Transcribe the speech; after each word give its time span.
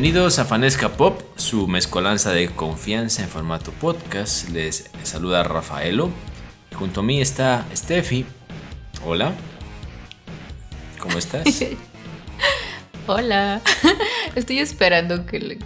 Bienvenidos 0.00 0.38
a 0.38 0.44
Fanesca 0.44 0.90
Pop, 0.90 1.20
su 1.34 1.66
mezcolanza 1.66 2.30
de 2.30 2.48
confianza 2.50 3.24
en 3.24 3.28
formato 3.28 3.72
podcast. 3.72 4.48
Les 4.50 4.88
saluda 5.02 5.42
Rafaelo. 5.42 6.10
Junto 6.76 7.00
a 7.00 7.02
mí 7.02 7.20
está 7.20 7.66
Steffi. 7.74 8.24
Hola. 9.04 9.32
¿Cómo 11.00 11.18
estás? 11.18 11.42
Hola. 13.08 13.60
Estoy 14.36 14.60
esperando 14.60 15.26
que 15.26 15.36
el, 15.36 15.58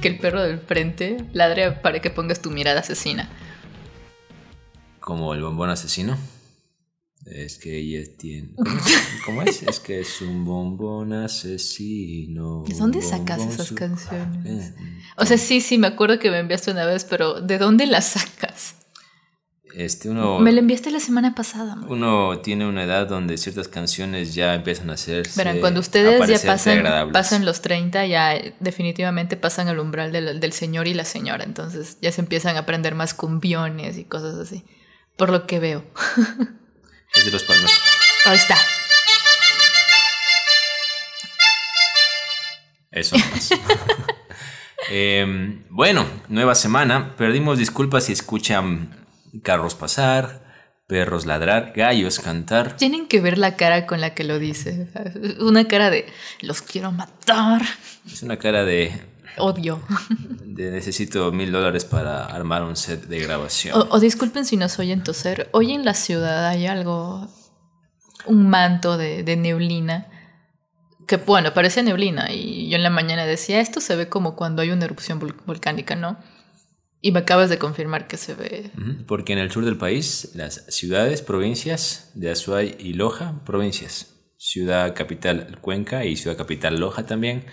que 0.00 0.06
el 0.06 0.18
perro 0.20 0.40
del 0.40 0.60
frente 0.60 1.16
ladre 1.32 1.72
para 1.72 2.00
que 2.00 2.10
pongas 2.10 2.40
tu 2.40 2.52
mirada 2.52 2.78
asesina. 2.82 3.28
Como 5.00 5.34
el 5.34 5.42
bombón 5.42 5.70
asesino. 5.70 6.16
Es 7.26 7.58
que 7.58 7.76
ella 7.78 8.06
tiene. 8.18 8.50
¿Cómo 9.24 9.42
es? 9.42 9.58
¿Cómo 9.60 9.70
es? 9.70 9.80
Que 9.80 10.00
es 10.00 10.20
un 10.20 10.44
bombón 10.44 11.12
asesino. 11.14 12.64
¿De 12.68 12.74
dónde 12.74 13.00
sacas 13.02 13.40
esas 13.46 13.68
su- 13.68 13.74
canciones? 13.74 14.70
Eh, 14.70 14.74
O 15.16 15.24
sea, 15.24 15.38
sí, 15.38 15.60
sí, 15.60 15.78
me 15.78 15.86
acuerdo 15.86 16.18
que 16.18 16.30
me 16.30 16.38
enviaste 16.38 16.70
una 16.70 16.84
vez, 16.86 17.04
pero 17.04 17.40
¿de 17.40 17.58
dónde 17.58 17.86
las 17.86 18.06
sacas? 18.10 18.76
Este, 19.74 20.08
uno, 20.08 20.38
Me 20.38 20.52
la 20.52 20.60
enviaste 20.60 20.92
la 20.92 21.00
semana 21.00 21.34
pasada. 21.34 21.72
amor. 21.72 21.90
uno 21.90 22.38
tiene 22.40 22.64
una 22.64 22.84
edad 22.84 23.08
donde 23.08 23.36
ciertas 23.38 23.66
canciones 23.66 24.32
ya 24.34 24.54
empiezan 24.54 24.88
a 24.90 24.96
ser. 24.96 25.26
Verán, 25.34 25.58
cuando 25.58 25.80
ustedes 25.80 26.20
ya 26.28 26.38
pasan, 26.46 27.10
pasan 27.10 27.44
los 27.44 27.60
30, 27.60 28.06
ya 28.06 28.36
eh, 28.36 28.54
definitivamente 28.60 29.36
pasan 29.36 29.66
el 29.66 29.80
umbral 29.80 30.12
del, 30.12 30.38
del 30.38 30.52
señor 30.52 30.86
y 30.86 30.94
la 30.94 31.04
señora. 31.04 31.42
Entonces 31.42 31.98
ya 32.00 32.12
se 32.12 32.20
empiezan 32.20 32.54
a 32.54 32.60
aprender 32.60 32.94
más 32.94 33.14
cumbiones 33.14 33.98
y 33.98 34.04
cosas 34.04 34.36
así. 34.36 34.62
Por 35.16 35.30
lo 35.30 35.46
que 35.46 35.58
veo. 35.58 35.84
Es 37.14 37.24
de 37.24 37.30
los 37.30 37.44
palmas. 37.44 37.70
Ahí 38.26 38.36
está. 38.36 38.56
Eso. 42.90 43.16
Em, 44.90 45.64
bueno, 45.70 46.04
nueva 46.28 46.54
semana. 46.54 47.16
Perdimos 47.16 47.58
disculpas 47.58 48.04
si 48.04 48.12
escuchan 48.12 49.06
carros 49.42 49.74
pasar, 49.74 50.44
perros 50.86 51.24
ladrar, 51.24 51.72
gallos 51.74 52.20
cantar. 52.20 52.76
Tienen 52.76 53.08
que 53.08 53.20
ver 53.20 53.38
la 53.38 53.56
cara 53.56 53.86
con 53.86 54.02
la 54.02 54.14
que 54.14 54.24
lo 54.24 54.38
dice. 54.38 54.88
Una 55.40 55.66
cara 55.66 55.88
de 55.88 56.06
los 56.42 56.60
quiero 56.60 56.92
matar. 56.92 57.62
Es 58.06 58.22
una 58.22 58.36
cara 58.36 58.64
de, 58.64 59.00
Odio. 59.38 59.80
necesito 60.46 61.32
mil 61.32 61.50
dólares 61.52 61.84
para 61.84 62.24
armar 62.26 62.62
un 62.62 62.76
set 62.76 63.06
de 63.06 63.18
grabación. 63.20 63.76
O, 63.78 63.86
o 63.90 64.00
disculpen 64.00 64.44
si 64.44 64.56
nos 64.56 64.78
oyen 64.78 65.02
toser. 65.02 65.48
Hoy 65.52 65.72
en 65.72 65.84
la 65.84 65.94
ciudad 65.94 66.46
hay 66.46 66.66
algo. 66.66 67.28
Un 68.26 68.48
manto 68.48 68.96
de, 68.96 69.22
de 69.22 69.36
neblina. 69.36 70.06
Que 71.06 71.18
bueno, 71.18 71.52
parece 71.52 71.82
neblina. 71.82 72.32
Y 72.32 72.70
yo 72.70 72.76
en 72.76 72.82
la 72.82 72.90
mañana 72.90 73.26
decía, 73.26 73.60
esto 73.60 73.80
se 73.80 73.96
ve 73.96 74.08
como 74.08 74.36
cuando 74.36 74.62
hay 74.62 74.70
una 74.70 74.86
erupción 74.86 75.20
vol- 75.20 75.36
volcánica, 75.44 75.96
¿no? 75.96 76.16
Y 77.02 77.12
me 77.12 77.18
acabas 77.18 77.50
de 77.50 77.58
confirmar 77.58 78.06
que 78.06 78.16
se 78.16 78.34
ve. 78.34 78.70
Porque 79.06 79.34
en 79.34 79.38
el 79.38 79.50
sur 79.50 79.66
del 79.66 79.76
país, 79.76 80.30
las 80.34 80.64
ciudades, 80.68 81.20
provincias 81.20 82.10
de 82.14 82.30
Azuay 82.30 82.76
y 82.78 82.94
Loja, 82.94 83.42
provincias, 83.44 84.14
ciudad 84.38 84.94
capital 84.94 85.58
Cuenca 85.60 86.06
y 86.06 86.16
ciudad 86.16 86.38
capital 86.38 86.80
Loja 86.80 87.04
también, 87.04 87.44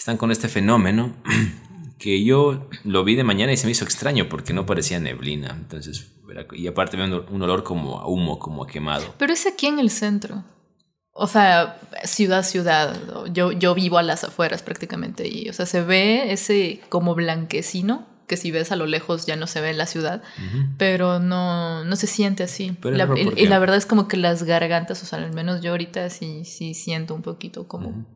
están 0.00 0.16
con 0.16 0.30
este 0.30 0.48
fenómeno 0.48 1.14
que 1.98 2.24
yo 2.24 2.70
lo 2.84 3.04
vi 3.04 3.16
de 3.16 3.22
mañana 3.22 3.52
y 3.52 3.58
se 3.58 3.66
me 3.66 3.72
hizo 3.72 3.84
extraño 3.84 4.30
porque 4.30 4.54
no 4.54 4.64
parecía 4.64 4.98
neblina. 4.98 5.50
Entonces, 5.50 6.10
y 6.52 6.66
aparte 6.66 6.96
veo 6.96 7.26
un, 7.30 7.42
olor 7.42 7.62
como 7.64 7.98
a 7.98 8.06
humo, 8.06 8.38
como 8.38 8.64
a 8.64 8.66
quemado. 8.66 9.14
Pero 9.18 9.34
es 9.34 9.46
aquí 9.46 9.66
en 9.66 9.78
el 9.78 9.90
centro. 9.90 10.42
O 11.12 11.26
sea, 11.26 11.78
ciudad, 12.04 12.44
ciudad. 12.44 12.96
Yo, 13.34 13.52
yo 13.52 13.74
vivo 13.74 13.98
a 13.98 14.02
las 14.02 14.24
afueras 14.24 14.62
prácticamente. 14.62 15.28
Y, 15.28 15.50
o 15.50 15.52
sea, 15.52 15.66
se 15.66 15.82
ve 15.82 16.32
ese 16.32 16.80
como 16.88 17.14
blanquecino, 17.14 18.06
que 18.26 18.38
si 18.38 18.50
ves 18.50 18.72
a 18.72 18.76
lo 18.76 18.86
lejos 18.86 19.26
ya 19.26 19.36
no 19.36 19.46
se 19.46 19.60
ve 19.60 19.68
en 19.68 19.76
la 19.76 19.84
ciudad. 19.84 20.22
Pero 20.78 21.18
no, 21.18 21.84
no 21.84 21.96
se 21.96 22.06
siente 22.06 22.42
así. 22.42 22.74
La- 22.84 23.06
y, 23.36 23.46
la 23.48 23.58
verdad 23.58 23.76
es 23.76 23.84
como 23.84 24.08
que 24.08 24.16
las 24.16 24.44
gargantas, 24.44 25.02
o 25.02 25.04
sea, 25.04 25.18
al 25.18 25.34
menos 25.34 25.60
yo 25.60 25.72
ahorita 25.72 26.08
sí, 26.08 26.46
sí 26.46 26.72
siento 26.72 27.14
un 27.14 27.20
poquito 27.20 27.68
como, 27.68 28.06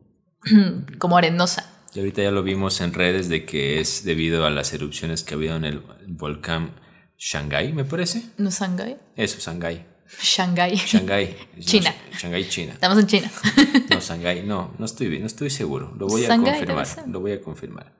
como 0.97 1.17
arenosa. 1.17 1.74
Y 1.93 1.99
ahorita 1.99 2.21
ya 2.23 2.31
lo 2.31 2.43
vimos 2.43 2.81
en 2.81 2.93
redes 2.93 3.29
de 3.29 3.45
que 3.45 3.79
es 3.79 4.03
debido 4.03 4.45
a 4.45 4.49
las 4.49 4.73
erupciones 4.73 5.23
que 5.23 5.33
ha 5.33 5.37
habido 5.37 5.55
en 5.55 5.63
el 5.65 5.81
volcán 6.07 6.75
Shanghái, 7.17 7.71
me 7.73 7.85
parece. 7.85 8.23
¿No 8.37 8.49
Shanghái? 8.49 8.97
Eso, 9.15 9.39
Shanghái. 9.39 9.85
Shanghái. 10.21 10.75
Shanghái. 10.75 11.35
China. 11.61 11.95
No, 12.11 12.17
Shanghái, 12.19 12.47
China. 12.49 12.73
Estamos 12.73 12.99
en 12.99 13.07
China. 13.07 13.31
No, 13.89 13.99
Shanghái, 14.01 14.43
no, 14.43 14.75
no 14.77 14.85
estoy 14.85 15.07
bien, 15.07 15.21
no 15.21 15.27
estoy 15.27 15.49
seguro. 15.49 15.93
Lo 15.97 16.07
voy 16.07 16.25
a 16.25 16.27
Shanghái 16.29 16.59
confirmar. 16.65 16.87
Lo 17.07 17.19
voy 17.21 17.31
a 17.31 17.41
confirmar. 17.41 17.95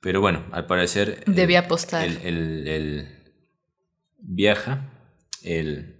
Pero 0.00 0.20
bueno, 0.20 0.46
al 0.52 0.66
parecer. 0.66 1.22
el- 1.26 1.34
Debí 1.34 1.56
apostar. 1.56 2.04
El, 2.04 2.16
el- 2.18 2.68
el- 2.68 3.34
viaja 4.20 4.90
el, 5.42 5.96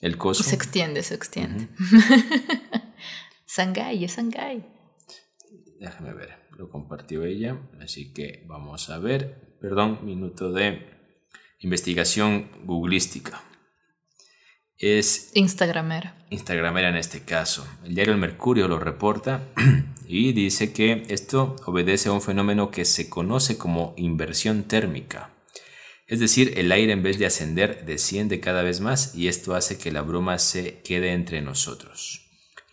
el 0.00 0.16
coso. 0.16 0.42
Se 0.42 0.54
extiende, 0.54 1.02
se 1.02 1.14
extiende. 1.14 1.68
Shanghái, 3.46 4.04
es 4.04 4.16
Shanghái. 4.16 4.64
Déjame 5.80 6.14
ver, 6.14 6.48
lo 6.56 6.68
compartió 6.68 7.24
ella. 7.24 7.60
Así 7.80 8.12
que 8.12 8.44
vamos 8.46 8.88
a 8.90 8.98
ver. 8.98 9.56
Perdón, 9.60 10.00
minuto 10.04 10.52
de 10.52 10.86
investigación 11.60 12.50
googlística. 12.64 13.42
Es 14.78 15.30
Instagramera. 15.34 16.14
Instagramera 16.30 16.90
en 16.90 16.96
este 16.96 17.22
caso. 17.22 17.66
El 17.84 17.94
diario 17.94 18.12
El 18.12 18.20
Mercurio 18.20 18.68
lo 18.68 18.78
reporta 18.78 19.48
y 20.06 20.32
dice 20.32 20.72
que 20.72 21.04
esto 21.08 21.56
obedece 21.64 22.10
a 22.10 22.12
un 22.12 22.20
fenómeno 22.20 22.70
que 22.70 22.84
se 22.84 23.08
conoce 23.08 23.56
como 23.56 23.94
inversión 23.96 24.64
térmica. 24.64 25.32
Es 26.06 26.20
decir, 26.20 26.54
el 26.58 26.70
aire 26.72 26.92
en 26.92 27.02
vez 27.02 27.18
de 27.18 27.26
ascender 27.26 27.84
desciende 27.86 28.38
cada 28.38 28.62
vez 28.62 28.80
más 28.80 29.14
y 29.14 29.28
esto 29.28 29.54
hace 29.54 29.78
que 29.78 29.90
la 29.90 30.02
bruma 30.02 30.38
se 30.38 30.82
quede 30.82 31.12
entre 31.12 31.40
nosotros. 31.40 32.25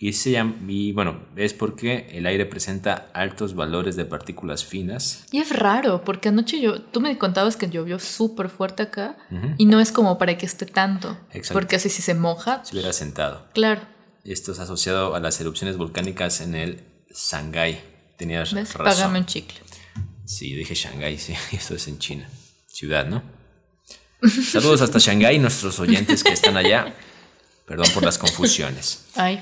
Y, 0.04 0.12
se 0.12 0.32
llama, 0.32 0.56
y 0.68 0.92
bueno, 0.92 1.22
es 1.38 1.54
porque 1.54 2.10
el 2.12 2.26
aire 2.26 2.46
presenta 2.46 3.10
altos 3.14 3.56
valores 3.56 3.96
de 3.96 4.04
partículas 4.04 4.66
finas. 4.66 5.24
Y 5.32 5.38
es 5.38 5.58
raro, 5.58 6.04
porque 6.04 6.28
anoche 6.28 6.60
yo, 6.60 6.82
tú 6.82 7.00
me 7.00 7.18
contabas 7.18 7.56
que 7.56 7.70
llovió 7.70 8.00
súper 8.00 8.50
fuerte 8.50 8.84
acá 8.84 9.16
y 9.58 9.66
no 9.66 9.80
es 9.80 9.94
como 9.94 10.18
para 10.18 10.38
que 10.38 10.46
esté 10.46 10.66
tanto. 10.66 11.18
Exacto. 11.32 11.54
Porque 11.54 11.78
así 11.78 11.88
si 11.90 12.02
se 12.02 12.16
moja, 12.16 12.66
Se 12.66 12.76
hubiera 12.76 12.92
sentado. 12.92 13.48
claro. 13.54 13.80
Esto 14.26 14.52
es 14.52 14.60
asociado 14.60 15.16
a 15.16 15.22
las 15.22 15.40
erupciones 15.40 15.78
volcánicas 15.78 16.42
en 16.42 16.56
el 16.56 16.84
Shanghái. 17.16 17.82
Tenías 18.18 18.54
¿Ves? 18.54 18.74
razón. 18.74 18.86
Págame 18.86 19.20
un 19.20 19.26
chicle. 19.26 19.60
Sí, 20.26 20.54
dije 20.54 20.76
Shanghái, 20.76 21.18
sí, 21.18 21.34
esto 21.54 21.76
es 21.76 21.88
en 21.88 22.00
China. 22.00 22.30
Ciudad, 22.68 23.06
¿no? 23.06 23.24
Saludos 24.52 24.82
hasta 24.82 25.00
Shanghái, 25.00 25.40
nuestros 25.40 25.80
oyentes 25.80 26.26
que 26.26 26.34
están 26.34 26.58
allá. 26.58 26.94
Perdón 27.66 27.88
por 27.94 28.04
las 28.04 28.18
confusiones. 28.18 29.06
Ay, 29.16 29.42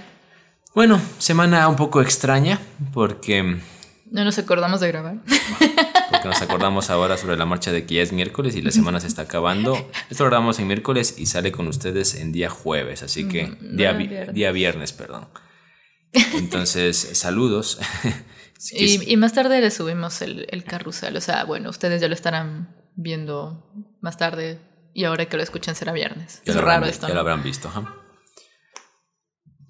Bueno, 0.74 1.02
semana 1.18 1.68
un 1.68 1.76
poco 1.76 2.02
extraña 2.02 2.60
porque, 2.94 3.60
no 4.10 4.24
nos 4.24 4.38
acordamos 4.38 4.80
de 4.80 4.88
grabar. 4.88 5.18
porque 6.12 6.28
nos 6.28 6.42
acordamos 6.42 6.90
ahora 6.90 7.18
sobre 7.18 7.36
la 7.38 7.46
marcha 7.46 7.72
de 7.72 7.86
que 7.86 7.96
ya 7.96 8.02
es 8.02 8.14
miércoles 8.14 8.56
y 8.56 8.62
la 8.62 8.72
semana 8.72 9.00
se 9.00 9.08
está 9.08 9.24
acabando. 9.24 9.76
Esto 10.10 10.24
lo 10.24 10.30
grabamos 10.30 10.60
en 10.60 10.68
miércoles 10.68 11.16
y 11.18 11.26
sale 11.26 11.52
con 11.52 11.68
ustedes 11.68 12.16
en 12.16 12.32
día 12.32 12.50
jueves, 12.50 13.04
así 13.04 13.28
que 13.28 13.48
Mm, 13.48 13.76
día, 13.78 13.92
no, 13.94 13.98
viernes. 14.00 14.34
día 14.34 14.52
viernes, 14.52 14.94
perdón. 14.94 15.28
Entonces, 16.14 16.98
saludos. 17.14 17.80
Y, 18.72 19.12
y 19.12 19.18
más 19.18 19.34
tarde 19.34 19.60
le 19.60 19.72
subimos 19.72 20.22
el, 20.22 20.48
el 20.52 20.64
carrusel. 20.64 21.18
O 21.18 21.22
sea, 21.22 21.44
bueno, 21.46 21.70
ustedes 21.70 22.00
ya 22.02 22.08
lo 22.08 22.14
estarán 22.14 22.76
viendo 22.96 23.70
más 24.02 24.18
tarde 24.18 24.60
y 24.94 25.04
ahora 25.06 25.26
que 25.26 25.36
lo 25.38 25.44
escuchan 25.44 25.76
será 25.76 25.92
viernes. 25.94 26.42
Ya 26.46 26.52
es 26.54 26.58
raro 26.58 26.72
habrán, 26.74 26.90
esto. 26.90 27.08
Ya 27.08 27.10
¿no? 27.10 27.16
lo 27.16 27.20
habrán 27.22 27.44
visto. 27.44 27.68
ajá. 27.70 27.96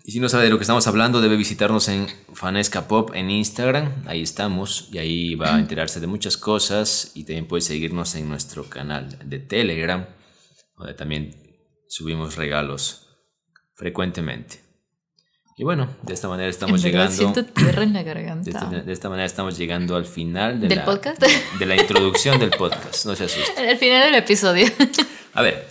Y 0.04 0.12
si 0.14 0.20
no 0.20 0.30
sabe 0.30 0.46
de 0.46 0.50
lo 0.50 0.58
que 0.58 0.64
estamos 0.64 0.88
hablando, 0.88 1.22
debe 1.22 1.38
visitarnos 1.38 1.88
en 1.88 2.08
Fanesca 2.34 2.88
Pop 2.88 3.12
en 3.14 3.30
Instagram. 3.30 4.04
Ahí 4.08 4.22
estamos 4.22 4.90
y 4.92 4.98
ahí 4.98 5.36
va 5.36 5.56
a 5.56 5.60
enterarse 5.60 6.00
de 6.00 6.08
muchas 6.08 6.38
cosas. 6.38 7.12
Y 7.14 7.24
también 7.24 7.48
puede 7.48 7.62
seguirnos 7.62 8.16
en 8.16 8.28
nuestro 8.28 8.68
canal 8.68 9.20
de 9.24 9.40
Telegram, 9.40 10.08
donde 10.76 10.94
también 10.96 11.36
subimos 11.88 12.36
regalos 12.36 13.08
frecuentemente. 13.76 14.62
Y 15.58 15.64
bueno, 15.64 15.96
de 16.02 16.14
esta 16.14 16.28
manera 16.28 16.50
estamos 16.50 16.84
en 16.84 16.92
llegando. 16.92 17.16
siento 17.16 17.46
tierra 17.46 17.84
en 17.84 17.94
la 17.94 18.00
De 18.00 18.06
garganta. 18.06 18.50
esta, 18.50 18.66
de 18.68 18.92
esta 18.92 19.10
manera 19.10 19.28
estamos 19.28 19.58
llegando 19.58 19.96
al 19.96 20.06
final 20.06 20.60
de 20.60 20.68
¿Del 20.68 20.80
la, 20.80 20.86
podcast? 20.86 21.22
de 21.60 21.66
la 21.68 21.76
introducción 21.76 22.40
del 22.40 22.50
podcast. 22.50 23.06
No 23.06 23.16
se 23.16 23.26
asusten. 23.26 23.70
Al 23.70 23.78
final 23.78 24.04
del 24.06 24.16
episodio. 24.16 24.66
A 25.34 25.44
ver, 25.44 25.68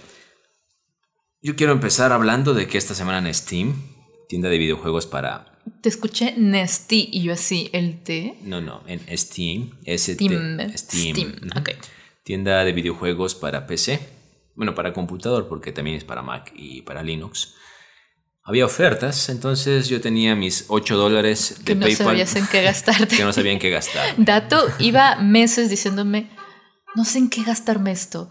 yo 1.43 1.57
quiero 1.57 1.73
empezar 1.73 2.13
hablando 2.13 2.55
de 2.55 2.69
que 2.69 2.79
esta 2.79 2.95
semana 2.95 3.27
en 3.27 3.35
Steam, 3.35 3.90
tienda 4.31 4.49
de 4.49 4.59
videojuegos 4.59 5.07
para... 5.07 5.59
Te 5.81 5.89
escuché 5.89 6.35
Nesty 6.37 7.09
y 7.13 7.25
yo 7.25 7.33
así, 7.33 7.69
el 7.73 8.01
T. 8.01 8.37
No, 8.43 8.61
no, 8.61 8.85
en 8.87 9.01
Steam. 9.19 9.73
ST, 9.85 10.15
Steam. 10.15 10.73
Steam. 10.77 11.17
Steam. 11.17 11.35
Tienda 12.23 12.65
de 12.65 12.73
videojuegos 12.73 13.35
para 13.35 13.67
PC. 13.67 13.99
Bueno, 14.55 14.77
para 14.77 14.93
computador, 14.93 15.49
porque 15.49 15.73
también 15.73 15.97
es 15.97 16.05
para 16.05 16.23
Mac 16.23 16.53
y 16.55 16.83
para 16.83 17.03
Linux. 17.03 17.57
había 18.45 18.65
ofertas, 18.65 19.29
entonces 19.31 19.89
yo 19.89 20.01
tenía 20.01 20.37
mis 20.37 20.67
8 20.69 20.97
dólares 20.97 21.57
de 21.59 21.65
que 21.65 21.75
no 21.75 21.87
PayPal 21.87 22.07
sabías 22.07 22.37
en 22.37 22.47
qué 22.47 22.63
gastarte. 22.71 23.17
que 23.17 23.25
no 23.25 23.33
sabía 23.33 23.51
en 23.51 23.59
qué 23.59 23.71
gastar. 23.71 24.15
Dato, 24.17 24.65
iba 24.79 25.17
meses 25.17 25.71
diciéndome, 25.71 26.31
no 26.95 27.05
sé 27.05 27.19
en 27.19 27.31
qué 27.31 27.43
gastarme 27.43 27.91
esto. 27.91 28.29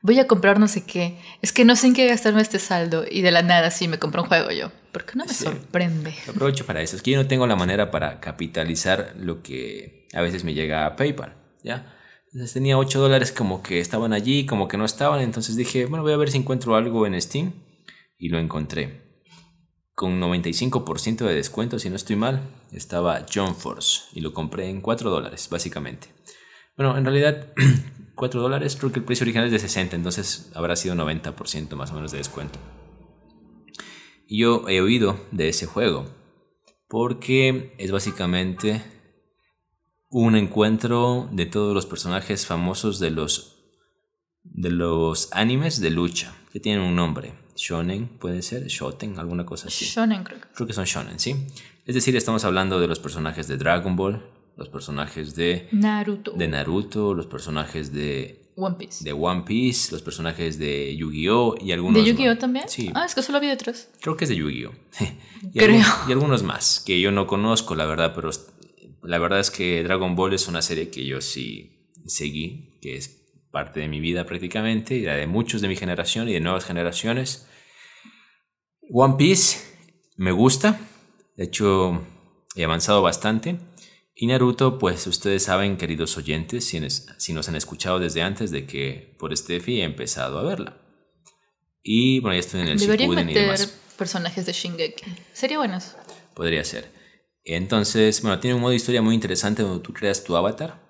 Voy 0.00 0.18
a 0.18 0.26
comprar 0.26 0.58
no 0.58 0.66
sé 0.66 0.84
qué. 0.84 1.18
Es 1.42 1.52
que 1.52 1.66
no 1.66 1.76
sé 1.76 1.88
en 1.88 1.94
qué 1.94 2.06
gastarme 2.08 2.40
este 2.40 2.58
saldo. 2.58 3.04
Y 3.08 3.20
de 3.20 3.30
la 3.30 3.42
nada 3.42 3.70
sí 3.70 3.86
me 3.86 3.98
compré 3.98 4.22
un 4.22 4.28
juego 4.28 4.50
yo. 4.50 4.72
Porque 4.92 5.14
no 5.16 5.24
me 5.24 5.32
Sí. 5.32 5.44
sorprende. 5.44 6.14
Aprovecho 6.28 6.66
para 6.66 6.82
eso. 6.82 6.96
Es 6.96 7.02
que 7.02 7.12
yo 7.12 7.16
no 7.22 7.26
tengo 7.26 7.46
la 7.46 7.56
manera 7.56 7.90
para 7.90 8.20
capitalizar 8.20 9.14
lo 9.18 9.42
que 9.42 10.06
a 10.12 10.20
veces 10.20 10.44
me 10.44 10.52
llega 10.54 10.84
a 10.86 10.96
PayPal, 10.96 11.34
¿ya? 11.64 11.96
Entonces 12.26 12.52
tenía 12.54 12.78
8 12.78 13.00
dólares 13.00 13.32
como 13.32 13.62
que 13.62 13.80
estaban 13.80 14.12
allí, 14.12 14.46
como 14.46 14.68
que 14.68 14.76
no 14.76 14.84
estaban. 14.84 15.20
Entonces 15.20 15.56
dije, 15.56 15.86
bueno, 15.86 16.02
voy 16.02 16.12
a 16.12 16.16
ver 16.16 16.30
si 16.30 16.38
encuentro 16.38 16.76
algo 16.76 17.06
en 17.06 17.20
Steam. 17.20 17.52
Y 18.18 18.28
lo 18.28 18.38
encontré. 18.38 19.02
Con 19.94 20.20
95% 20.20 21.26
de 21.26 21.34
descuento, 21.34 21.78
si 21.78 21.90
no 21.90 21.96
estoy 21.96 22.16
mal, 22.16 22.40
estaba 22.72 23.26
John 23.32 23.54
Force. 23.56 24.02
Y 24.14 24.20
lo 24.20 24.32
compré 24.32 24.68
en 24.70 24.80
4 24.80 25.10
dólares, 25.10 25.48
básicamente. 25.50 26.08
Bueno, 26.76 26.96
en 26.96 27.04
realidad, 27.04 27.48
4 28.14 28.40
dólares, 28.40 28.76
creo 28.76 28.92
que 28.92 29.00
el 29.00 29.04
precio 29.04 29.24
original 29.24 29.46
es 29.46 29.52
de 29.52 29.58
60, 29.58 29.96
entonces 29.96 30.50
habrá 30.54 30.76
sido 30.76 30.94
90% 30.94 31.76
más 31.76 31.90
o 31.90 31.94
menos 31.94 32.12
de 32.12 32.18
descuento. 32.18 32.58
Yo 34.34 34.66
he 34.66 34.80
oído 34.80 35.20
de 35.30 35.50
ese 35.50 35.66
juego 35.66 36.06
porque 36.88 37.74
es 37.76 37.92
básicamente 37.92 38.82
un 40.08 40.36
encuentro 40.36 41.28
de 41.32 41.44
todos 41.44 41.74
los 41.74 41.84
personajes 41.84 42.46
famosos 42.46 42.98
de 42.98 43.10
los 43.10 43.58
de 44.42 44.70
los 44.70 45.28
animes 45.32 45.80
de 45.82 45.90
lucha 45.90 46.34
que 46.50 46.60
tienen 46.60 46.82
un 46.82 46.96
nombre 46.96 47.34
shonen 47.56 48.08
puede 48.08 48.40
ser 48.40 48.66
shoten 48.68 49.18
alguna 49.18 49.44
cosa 49.44 49.68
así 49.68 49.84
Shonen 49.84 50.24
creo 50.24 50.40
que. 50.40 50.48
creo 50.48 50.66
que 50.66 50.72
son 50.72 50.86
shonen 50.86 51.18
sí 51.20 51.36
es 51.86 51.94
decir 51.94 52.16
estamos 52.16 52.44
hablando 52.44 52.80
de 52.80 52.88
los 52.88 52.98
personajes 52.98 53.48
de 53.48 53.58
Dragon 53.58 53.96
Ball 53.96 54.24
los 54.56 54.68
personajes 54.68 55.34
de 55.34 55.68
Naruto. 55.72 56.32
de 56.32 56.48
Naruto 56.48 57.14
los 57.14 57.26
personajes 57.26 57.92
de 57.92 58.41
One 58.56 58.76
Piece. 58.78 59.02
de 59.04 59.12
One 59.12 59.42
Piece 59.46 59.92
los 59.92 60.02
personajes 60.02 60.58
de 60.58 60.94
Yu-Gi-Oh 60.96 61.56
y 61.60 61.72
algunos 61.72 62.04
¿De 62.04 62.10
Yu-Gi-Oh 62.10 62.36
también? 62.38 62.68
sí 62.68 62.90
Ah, 62.94 63.04
es 63.06 63.14
que 63.14 63.22
solo 63.22 63.38
había 63.38 63.56
tres. 63.56 63.90
Creo 64.00 64.16
que 64.16 64.24
es 64.24 64.28
de 64.28 64.36
Yu-Gi-Oh! 64.36 64.72
y, 65.52 65.58
Creo. 65.58 65.76
algún- 65.76 66.08
y 66.08 66.12
algunos 66.12 66.42
más 66.42 66.80
que 66.84 67.00
yo 67.00 67.10
no 67.12 67.26
conozco, 67.26 67.74
la 67.74 67.86
verdad, 67.86 68.12
pero 68.14 68.30
la 69.02 69.18
verdad 69.18 69.40
es 69.40 69.50
que 69.50 69.82
Dragon 69.82 70.14
Ball 70.14 70.34
es 70.34 70.48
una 70.48 70.62
serie 70.62 70.90
que 70.90 71.04
yo 71.06 71.20
sí 71.20 71.88
seguí, 72.06 72.78
que 72.82 72.96
es 72.96 73.20
parte 73.50 73.80
de 73.80 73.88
mi 73.88 74.00
vida 74.00 74.24
prácticamente, 74.26 74.94
y 74.96 75.02
la 75.02 75.14
de 75.16 75.26
muchos 75.26 75.60
de 75.60 75.68
mi 75.68 75.76
generación 75.76 76.28
y 76.28 76.32
de 76.34 76.40
nuevas 76.40 76.64
generaciones. 76.64 77.46
One 78.90 79.14
Piece 79.16 79.58
me 80.16 80.32
gusta, 80.32 80.78
de 81.36 81.44
hecho 81.44 82.02
he 82.54 82.64
avanzado 82.64 83.02
bastante. 83.02 83.56
Y 84.14 84.26
Naruto, 84.26 84.78
pues 84.78 85.06
ustedes 85.06 85.44
saben, 85.44 85.76
queridos 85.76 86.16
oyentes, 86.18 86.66
si, 86.66 86.80
nos 87.32 87.48
han 87.48 87.56
escuchado 87.56 87.98
desde 87.98 88.22
antes 88.22 88.50
de 88.50 88.66
que 88.66 89.16
por 89.18 89.36
Steffi 89.36 89.80
he 89.80 89.84
empezado 89.84 90.38
a 90.38 90.42
verla. 90.42 90.76
Y 91.82 92.20
bueno, 92.20 92.34
ya 92.34 92.40
estoy 92.40 92.60
en 92.60 92.68
el 92.68 92.78
Deberían 92.78 93.08
Shippuden 93.08 93.30
y 93.30 93.34
meter 93.34 93.42
demás. 93.42 93.80
personajes 93.96 94.46
de 94.46 94.52
Shingeki. 94.52 95.04
Sería 95.32 95.58
buenos. 95.58 95.96
Podría 96.34 96.62
ser. 96.64 96.90
Entonces, 97.44 98.22
bueno, 98.22 98.38
tiene 98.38 98.54
un 98.54 98.60
modo 98.60 98.70
de 98.70 98.76
historia 98.76 99.02
muy 99.02 99.14
interesante 99.14 99.62
donde 99.62 99.82
tú 99.82 99.92
creas 99.92 100.22
tu 100.22 100.36
avatar. 100.36 100.80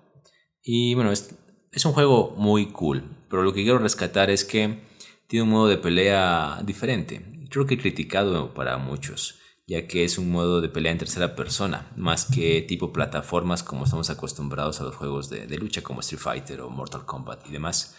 Y 0.62 0.94
bueno, 0.94 1.12
es, 1.12 1.34
es 1.72 1.84
un 1.84 1.92
juego 1.92 2.34
muy 2.36 2.66
cool. 2.72 3.16
Pero 3.30 3.42
lo 3.42 3.54
que 3.54 3.62
quiero 3.62 3.78
rescatar 3.78 4.30
es 4.30 4.44
que 4.44 4.82
tiene 5.26 5.44
un 5.44 5.50
modo 5.50 5.68
de 5.68 5.78
pelea 5.78 6.60
diferente. 6.64 7.22
Creo 7.48 7.66
que 7.66 7.78
criticado 7.78 8.52
para 8.52 8.76
muchos, 8.76 9.38
ya 9.66 9.86
que 9.86 10.04
es 10.04 10.18
un 10.18 10.30
modo 10.30 10.60
de 10.60 10.68
pelea 10.68 10.92
en 10.92 10.98
tercera 10.98 11.34
persona, 11.36 11.92
más 11.96 12.26
que 12.26 12.62
tipo 12.62 12.92
plataformas 12.92 13.62
como 13.62 13.84
estamos 13.84 14.10
acostumbrados 14.10 14.80
a 14.80 14.84
los 14.84 14.96
juegos 14.96 15.30
de, 15.30 15.46
de 15.46 15.58
lucha 15.58 15.82
como 15.82 16.00
Street 16.00 16.20
Fighter 16.20 16.60
o 16.62 16.70
Mortal 16.70 17.04
Kombat 17.06 17.46
y 17.48 17.52
demás. 17.52 17.96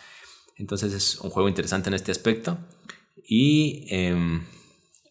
Entonces 0.57 0.93
es 0.93 1.19
un 1.19 1.29
juego 1.29 1.49
interesante 1.49 1.89
en 1.89 1.95
este 1.95 2.11
aspecto. 2.11 2.57
Y 3.25 3.85
em, 3.89 4.43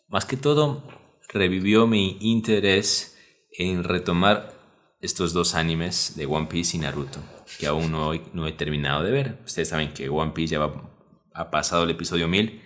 más 0.08 0.25
que 0.25 0.37
todo, 0.37 0.84
revivió 1.28 1.87
mi 1.87 2.19
interés 2.20 3.16
en 3.58 3.84
retomar 3.84 4.52
estos 5.00 5.32
dos 5.32 5.55
animes 5.55 6.12
de 6.16 6.26
One 6.26 6.46
Piece 6.46 6.76
y 6.76 6.81
Naruto, 6.81 7.19
que 7.58 7.66
aún 7.66 7.90
no, 7.90 8.14
he- 8.14 8.22
no 8.34 8.46
he 8.46 8.52
terminado 8.52 9.02
de 9.02 9.10
ver. 9.10 9.40
Ustedes 9.44 9.69
saben 9.70 9.93
que 9.94 10.08
One 10.08 10.32
Piece 10.32 10.52
ya 10.52 10.58
va- 10.60 10.90
ha 11.34 11.50
pasado 11.50 11.84
el 11.84 11.90
episodio 11.90 12.28
1000 12.28 12.62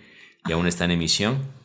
y 0.47 0.51
aún 0.51 0.67
está 0.67 0.85
en 0.85 0.91
emisión. 0.91 1.56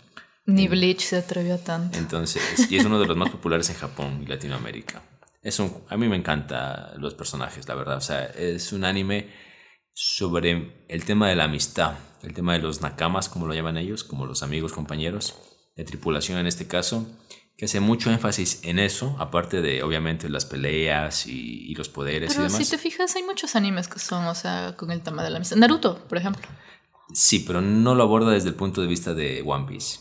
Ni 0.47 0.69
Bleach 0.69 1.01
se 1.01 1.17
atrevió 1.17 1.55
a 1.55 1.59
tanto. 1.59 1.99
Entonces, 1.99 2.71
y 2.71 2.77
es 2.77 2.85
uno 2.85 2.99
de 2.99 3.07
los 3.07 3.17
más 3.17 3.31
populares 3.31 3.71
en 3.71 3.77
Japón 3.77 4.21
y 4.23 4.27
Latinoamérica. 4.27 5.03
Es 5.43 5.59
un, 5.59 5.83
a 5.89 5.97
mí 5.97 6.09
me 6.09 6.17
encantan 6.17 7.01
los 7.01 7.15
personajes, 7.15 7.67
la 7.69 7.75
verdad. 7.75 7.97
O 7.97 8.01
sea, 8.01 8.25
es 8.25 8.73
un 8.73 8.85
anime 8.85 9.29
sobre 9.93 10.85
el 10.89 11.05
tema 11.05 11.29
de 11.29 11.37
la 11.37 11.45
amistad, 11.45 11.95
el 12.23 12.33
tema 12.35 12.55
de 12.55 12.61
los 12.61 12.81
nakamas, 12.81 13.29
como 13.29 13.47
lo 13.47 13.55
llaman 13.55 13.77
ellos, 13.77 14.05
como 14.05 14.27
los 14.27 14.43
amigos, 14.43 14.73
compañeros, 14.73 15.35
de 15.77 15.85
tripulación 15.85 16.39
en 16.39 16.47
este 16.47 16.67
caso, 16.67 17.07
que 17.57 17.67
hace 17.67 17.81
mucho 17.81 18.11
énfasis 18.11 18.61
en 18.65 18.79
eso, 18.79 19.17
aparte 19.19 19.61
de, 19.61 19.83
obviamente, 19.83 20.29
las 20.29 20.47
peleas 20.47 21.27
y, 21.27 21.71
y 21.71 21.75
los 21.75 21.89
poderes 21.89 22.33
y 22.33 22.35
Pero 22.35 22.49
demás. 22.49 22.65
si 22.65 22.71
te 22.71 22.79
fijas, 22.79 23.15
hay 23.17 23.23
muchos 23.23 23.55
animes 23.55 23.89
que 23.89 23.99
son, 23.99 24.25
o 24.27 24.35
sea, 24.35 24.75
con 24.77 24.91
el 24.91 25.03
tema 25.03 25.23
de 25.23 25.31
la 25.31 25.37
amistad. 25.37 25.57
Naruto, 25.57 25.99
por 26.09 26.19
ejemplo. 26.19 26.43
Sí, 27.13 27.41
pero 27.41 27.61
no 27.61 27.95
lo 27.95 28.03
aborda 28.05 28.31
desde 28.31 28.49
el 28.49 28.55
punto 28.55 28.81
de 28.81 28.87
vista 28.87 29.13
de 29.15 29.43
One 29.45 29.67
Piece. 29.69 30.01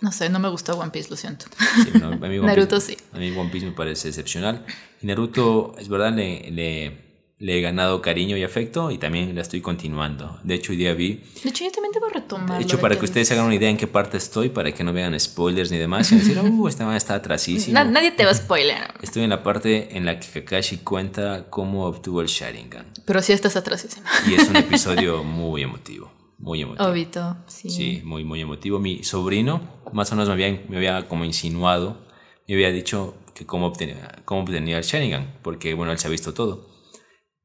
No 0.00 0.12
sé, 0.12 0.28
no 0.28 0.38
me 0.38 0.48
gusta 0.50 0.74
One 0.74 0.90
Piece, 0.90 1.08
lo 1.08 1.16
siento. 1.16 1.46
Sí, 1.84 1.90
no, 1.98 2.08
a 2.08 2.10
mí 2.16 2.38
One 2.38 2.40
Naruto 2.46 2.76
Piece- 2.76 2.96
sí. 2.96 2.96
A 3.12 3.18
mí 3.18 3.30
One 3.36 3.50
Piece 3.50 3.66
me 3.66 3.72
parece 3.72 4.08
excepcional. 4.08 4.64
Y 5.00 5.06
Naruto, 5.06 5.74
es 5.78 5.88
verdad, 5.88 6.12
le, 6.14 6.50
le, 6.50 7.06
le 7.38 7.58
he 7.58 7.62
ganado 7.62 8.02
cariño 8.02 8.36
y 8.36 8.42
afecto 8.44 8.90
y 8.90 8.98
también 8.98 9.34
la 9.34 9.40
estoy 9.40 9.62
continuando. 9.62 10.38
De 10.44 10.54
hecho, 10.54 10.72
hoy 10.72 10.76
día 10.78 10.92
vi. 10.92 11.22
De 11.42 11.48
hecho, 11.48 11.64
yo 11.64 11.70
también 11.70 11.92
debo 11.92 12.08
retomar. 12.10 12.58
De 12.58 12.64
hecho, 12.64 12.78
para 12.78 12.98
que 12.98 13.06
ustedes 13.06 13.28
se 13.28 13.32
hagan 13.34 13.46
una 13.46 13.54
idea 13.54 13.70
en 13.70 13.78
qué 13.78 13.86
parte 13.86 14.18
estoy, 14.18 14.50
para 14.50 14.70
que 14.72 14.84
no 14.84 14.92
vean 14.92 15.18
spoilers 15.18 15.70
ni 15.70 15.78
demás, 15.78 16.12
y 16.12 16.16
decir, 16.16 16.38
uh, 16.38 16.68
esta 16.68 16.84
man 16.84 16.96
está 16.96 17.14
atrasísimo. 17.14 17.82
nadie 17.84 18.10
te 18.10 18.24
va 18.26 18.32
a 18.32 18.34
spoiler. 18.34 18.76
Estoy 19.02 19.22
en 19.24 19.30
la 19.30 19.42
parte 19.42 19.96
en 19.96 20.04
la 20.04 20.20
que 20.20 20.28
Kakashi 20.44 20.78
cuenta 20.78 21.46
cómo 21.48 21.86
obtuvo 21.86 22.20
el 22.20 22.26
Sharingan. 22.26 22.86
Pero 23.06 23.22
sí 23.22 23.32
estás 23.32 23.56
atrasísimo. 23.56 24.04
Y 24.28 24.34
es 24.34 24.46
un 24.48 24.56
episodio 24.56 25.24
muy 25.24 25.62
emotivo. 25.62 26.12
Muy 26.38 26.60
emotivo. 26.60 26.86
Obito, 26.90 27.34
sí. 27.46 27.70
Sí, 27.70 28.02
muy, 28.04 28.22
muy 28.22 28.42
emotivo. 28.42 28.78
Mi 28.78 29.02
sobrino, 29.02 29.75
más 29.92 30.10
o 30.12 30.16
menos 30.16 30.28
me 30.28 30.34
había, 30.34 30.62
me 30.68 30.76
había 30.76 31.08
como 31.08 31.24
insinuado, 31.24 32.06
me 32.48 32.54
había 32.54 32.70
dicho 32.72 33.16
que 33.34 33.44
cómo 33.46 33.66
obtenía, 33.66 34.22
cómo 34.24 34.42
obtenía 34.42 34.78
el 34.78 34.84
Sharingan, 34.84 35.38
porque 35.42 35.74
bueno, 35.74 35.92
él 35.92 35.98
se 35.98 36.06
ha 36.06 36.10
visto 36.10 36.32
todo. 36.34 36.68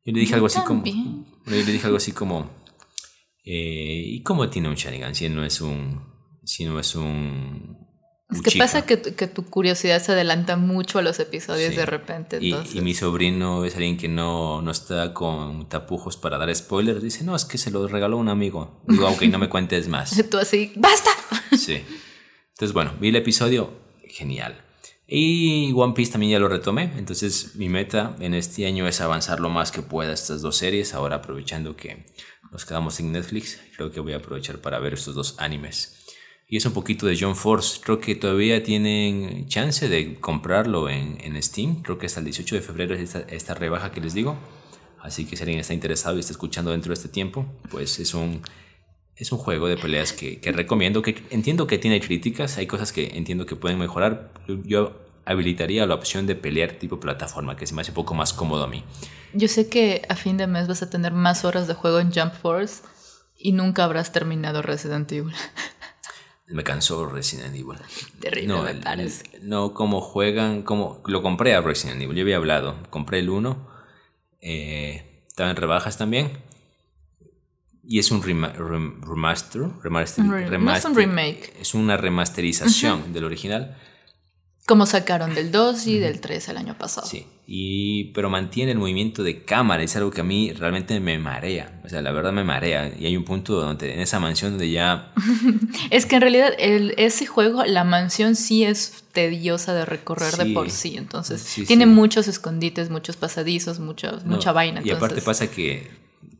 Yo 0.06 0.14
le 0.14 0.20
dije 0.20 0.32
Yo 0.32 0.36
algo 0.36 0.48
así 0.48 0.60
como, 0.62 0.84
también. 0.84 1.26
yo 1.46 1.52
le 1.52 1.64
dije 1.66 1.86
algo 1.86 1.98
así 1.98 2.12
como, 2.12 2.50
eh, 3.44 4.04
¿y 4.06 4.24
cómo 4.24 4.50
tiene 4.50 4.70
un 4.70 4.76
Sharingan 4.76 5.16
si 5.16 5.30
no 5.30 5.44
es 5.44 5.62
un, 5.62 6.02
si 6.44 6.66
no 6.66 6.80
es 6.80 6.96
un 6.96 7.78
Es 8.30 8.42
que 8.42 8.58
pasa 8.58 8.86
que, 8.86 9.02
que 9.02 9.28
tu 9.28 9.46
curiosidad 9.46 10.02
se 10.02 10.14
adelanta 10.14 10.56
mucho 10.58 11.00
a 11.00 11.02
los 11.02 11.20
episodios 11.20 11.72
Sí. 11.72 11.76
de 11.76 11.86
repente. 11.86 12.38
Y, 12.42 12.52
Entonces, 12.52 12.76
y 12.76 12.82
mi 12.82 12.94
sobrino 12.94 13.66
es 13.66 13.76
alguien 13.76 13.98
que 13.98 14.08
no, 14.08 14.62
no 14.62 14.72
está 14.72 15.14
con 15.14 15.68
tapujos 15.70 16.18
para 16.18 16.38
dar 16.38 16.54
spoilers. 16.56 17.04
Dice, 17.04 17.24
no, 17.24 17.36
es 17.36 17.46
que 17.46 17.58
se 17.58 17.70
lo 17.72 17.88
regaló 17.88 18.18
un 18.18 18.30
amigo. 18.30 18.84
Digo, 18.88 19.06
aunque 19.08 19.28
no 19.28 19.38
me 19.40 19.50
cuentes 19.50 19.88
más. 19.90 20.16
tú 20.32 20.38
así, 20.38 20.72
¡basta! 20.78 21.12
Sí. 21.58 21.82
Entonces, 22.62 22.76
bueno, 22.76 22.94
vi 23.00 23.08
el 23.08 23.16
episodio, 23.16 23.74
genial. 24.08 24.64
Y 25.08 25.74
One 25.76 25.96
Piece 25.96 26.12
también 26.12 26.34
ya 26.34 26.38
lo 26.38 26.48
retomé. 26.48 26.92
Entonces, 26.96 27.56
mi 27.56 27.70
meta 27.70 28.16
en 28.20 28.36
este 28.36 28.68
año 28.68 28.88
es 28.88 29.02
avanzar 29.02 29.40
lo 29.40 29.50
más 29.50 29.72
que 29.72 29.82
pueda 29.82 30.14
estas 30.14 30.44
dos 30.44 30.58
series. 30.58 30.94
Ahora, 30.94 31.16
aprovechando 31.16 31.76
que 31.76 32.06
nos 32.52 32.64
quedamos 32.64 33.00
en 33.00 33.14
Netflix, 33.14 33.60
creo 33.76 33.90
que 33.90 34.00
voy 34.00 34.14
a 34.14 34.18
aprovechar 34.18 34.60
para 34.60 34.78
ver 34.78 34.94
estos 34.94 35.16
dos 35.16 35.40
animes. 35.40 36.06
Y 36.48 36.58
es 36.58 36.66
un 36.68 36.74
poquito 36.74 37.08
de 37.08 37.18
John 37.20 37.36
Force. 37.36 37.82
Creo 37.84 38.00
que 38.00 38.14
todavía 38.14 38.62
tienen 38.62 39.48
chance 39.48 39.90
de 39.90 40.20
comprarlo 40.20 40.88
en, 40.88 41.18
en 41.20 41.42
Steam. 41.42 41.82
Creo 41.82 41.98
que 41.98 42.06
hasta 42.06 42.20
el 42.20 42.26
18 42.26 42.58
de 42.58 42.62
febrero 42.62 42.94
es 42.94 43.02
esta, 43.02 43.22
esta 43.22 43.56
rebaja 43.56 43.92
que 43.92 44.02
les 44.02 44.14
digo. 44.14 44.38
Así 45.00 45.26
que 45.26 45.36
si 45.36 45.42
alguien 45.42 45.62
está 45.62 45.74
interesado 45.74 46.18
y 46.18 46.20
está 46.20 46.34
escuchando 46.34 46.70
dentro 46.70 46.92
de 46.92 46.94
este 46.94 47.10
tiempo, 47.10 47.44
pues 47.72 47.98
es 47.98 48.14
un, 48.14 48.44
es 49.16 49.32
un 49.32 49.38
juego 49.38 49.68
de 49.68 49.78
peleas 49.78 50.14
que, 50.14 50.40
que 50.40 50.52
recomiendo, 50.52 51.02
que 51.02 51.24
entiendo 51.30 51.68
que 51.68 51.78
tiene 51.78 52.00
críticas, 52.02 52.58
hay 52.58 52.68
cosas 52.68 52.92
que 52.92 53.18
entiendo 53.18 53.46
que 53.46 53.56
pueden 53.56 53.78
mejorar. 53.78 54.32
Yo, 54.64 55.00
habilitaría 55.26 55.86
la 55.86 55.96
opción 55.96 56.26
de 56.28 56.36
pelear 56.36 56.74
tipo 56.74 57.00
plataforma, 57.00 57.56
que 57.56 57.68
se 57.68 57.74
me 57.76 57.82
hace 57.82 57.92
un 57.92 57.96
poco 57.96 58.14
más 58.14 58.34
cómodo 58.34 58.64
a 58.64 58.68
mí. 58.68 58.84
Yo 59.34 59.48
sé 59.48 59.70
que 59.70 60.02
a 60.10 60.16
fin 60.16 60.38
de 60.38 60.48
mes 60.48 60.68
vas 60.68 60.82
a 60.82 60.90
tener 60.90 61.14
más 61.14 61.46
horas 61.46 61.68
de 61.68 61.74
juego 61.74 62.00
en 62.00 62.12
Jump 62.12 62.34
Force 62.34 62.84
y 63.38 63.52
nunca 63.54 63.84
habrás 63.84 64.12
terminado 64.12 64.62
Resident 64.62 65.12
Evil. 65.12 65.34
Me 66.48 66.64
cansó 66.64 67.06
Resident 67.06 67.56
Evil. 67.56 67.78
Terrible, 68.20 68.48
No, 68.48 68.64
me 68.64 68.74
parece. 68.76 69.24
no 69.42 69.74
como 69.74 70.02
juegan, 70.02 70.64
como 70.64 71.02
lo 71.06 71.22
compré 71.22 71.54
a 71.54 71.62
Resident 71.62 72.02
Evil, 72.02 72.18
yo 72.18 72.24
había 72.24 72.36
hablado, 72.36 72.76
compré 72.90 73.20
el 73.20 73.30
1, 73.30 73.70
eh, 74.42 75.24
estaba 75.28 75.50
en 75.50 75.56
rebajas 75.56 75.98
también, 75.98 76.44
y 77.88 78.00
es 78.00 78.12
un 78.12 78.22
rema- 78.22 78.54
rem- 78.56 79.02
remaster, 79.02 79.64
remaster, 79.84 80.24
Un 80.26 80.32
re- 80.32 80.58
no 80.60 80.74
es 80.74 80.86
un 80.86 80.94
remaster- 80.94 80.96
remake. 80.96 81.54
es 81.60 81.74
una 81.74 81.98
remasterización 81.98 83.14
del 83.14 83.24
original. 83.26 83.78
Como 84.68 84.86
sacaron 84.86 85.34
del 85.34 85.52
2 85.52 85.88
y 85.88 85.98
del 85.98 86.22
3 86.22 86.48
el 86.50 86.58
año 86.58 86.78
pasado. 86.78 87.06
Sí, 87.06 87.26
y, 87.48 88.06
pero 88.14 88.30
mantiene 88.30 88.72
el 88.72 88.78
movimiento 88.78 89.24
de 89.24 89.44
cámara, 89.44 89.82
es 89.84 89.96
algo 89.96 90.12
que 90.12 90.22
a 90.22 90.24
mí 90.24 90.54
realmente 90.54 90.98
me 91.00 91.18
marea, 91.18 91.82
o 91.84 91.90
sea, 91.90 92.02
la 92.02 92.12
verdad 92.12 92.32
me 92.32 92.44
marea, 92.44 92.94
y 92.98 93.08
hay 93.08 93.18
un 93.18 93.26
punto 93.26 93.60
donde 93.60 93.94
en 93.96 94.00
esa 94.00 94.20
mansión 94.20 94.52
donde 94.52 94.70
ya, 94.72 95.12
Es 95.90 96.06
que 96.06 96.16
en 96.16 96.22
realidad 96.22 96.54
el, 96.60 96.94
ese 96.98 97.26
juego, 97.26 97.66
la 97.66 97.84
mansión 97.84 98.36
sí 98.36 98.64
es 98.64 99.04
tediosa 99.12 99.74
de 99.74 99.84
recorrer 99.84 100.38
de 100.38 100.46
Sí. 100.46 100.54
por 100.54 100.70
sí. 100.70 100.96
Entonces, 100.96 101.42
Sí, 101.42 101.66
tiene 101.66 101.84
sí. 101.86 101.90
muchos 101.90 102.28
escondites, 102.30 102.90
muchos 102.92 103.18
pasadizos, 103.18 103.80
muchos, 103.80 104.24
no, 104.24 104.36
mucha 104.36 104.52
vaina. 104.54 104.80
y 104.86 104.92
aparte 104.92 105.16
entonces- 105.20 105.24
pasa 105.26 105.48
que 105.52 105.90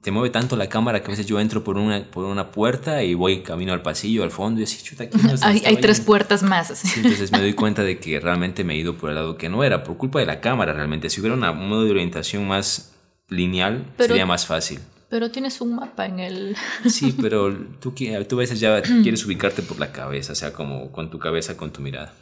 te 0.02 0.10
mueve 0.12 0.30
tanto 0.32 0.56
la 0.56 0.68
cámara 0.68 1.02
que 1.02 1.08
a 1.08 1.10
veces 1.12 1.26
yo 1.28 1.40
entro 1.40 1.64
por 1.64 1.78
una, 1.78 2.04
por 2.10 2.26
una 2.26 2.50
puerta 2.52 3.04
y 3.04 3.14
voy 3.14 3.42
camino 3.44 3.72
al 3.74 3.82
pasillo, 3.84 4.24
al 4.24 4.32
fondo, 4.32 4.60
y 4.60 4.64
así, 4.64 4.82
chuta, 4.84 5.04
aquí 5.04 5.18
no 5.18 5.34
hay, 5.44 5.62
hay 5.66 5.78
tres 5.78 5.98
yendo". 5.98 6.08
puertas 6.08 6.42
más. 6.44 6.70
Sí, 6.70 7.02
entonces 7.04 7.32
me 7.32 7.40
doy 7.40 7.54
cuenta 7.56 7.84
de 7.84 8.00
que 8.00 8.20
realmente 8.20 8.64
me 8.64 8.74
he 8.74 8.78
ido 8.78 8.96
por 8.98 9.10
el 9.10 9.16
lado 9.16 9.38
que 9.38 9.48
no 9.50 9.64
era, 9.64 9.84
por 9.84 9.98
culpa 9.98 10.20
de 10.20 10.26
la 10.26 10.42
cámara 10.42 10.74
realmente. 10.74 11.10
Si 11.10 11.22
hubiera 11.22 11.36
una- 11.36 11.52
un 11.52 11.70
modo 11.70 11.84
de 11.84 11.92
orientación 11.92 12.48
más 12.48 12.94
lineal, 13.30 13.86
Pero- 13.98 14.10
sería 14.10 14.26
más 14.26 14.46
fácil. 14.46 14.80
Pero 15.10 15.30
tienes 15.30 15.60
un 15.60 15.76
mapa 15.76 16.06
en 16.06 16.20
el... 16.22 16.56
Sí, 16.90 17.14
pero 17.22 17.54
tú, 17.82 17.94
tú 18.28 18.36
a 18.38 18.40
veces 18.40 18.60
ya 18.62 18.82
quieres 18.82 19.26
ubicarte 19.26 19.62
por 19.62 19.78
la 19.78 19.92
cabeza, 19.92 20.32
o 20.32 20.36
sea, 20.36 20.54
como 20.54 20.92
con 20.92 21.12
tu 21.12 21.20
cabeza, 21.20 21.58
con 21.58 21.72
tu 21.72 21.82
mirada. 21.82 22.14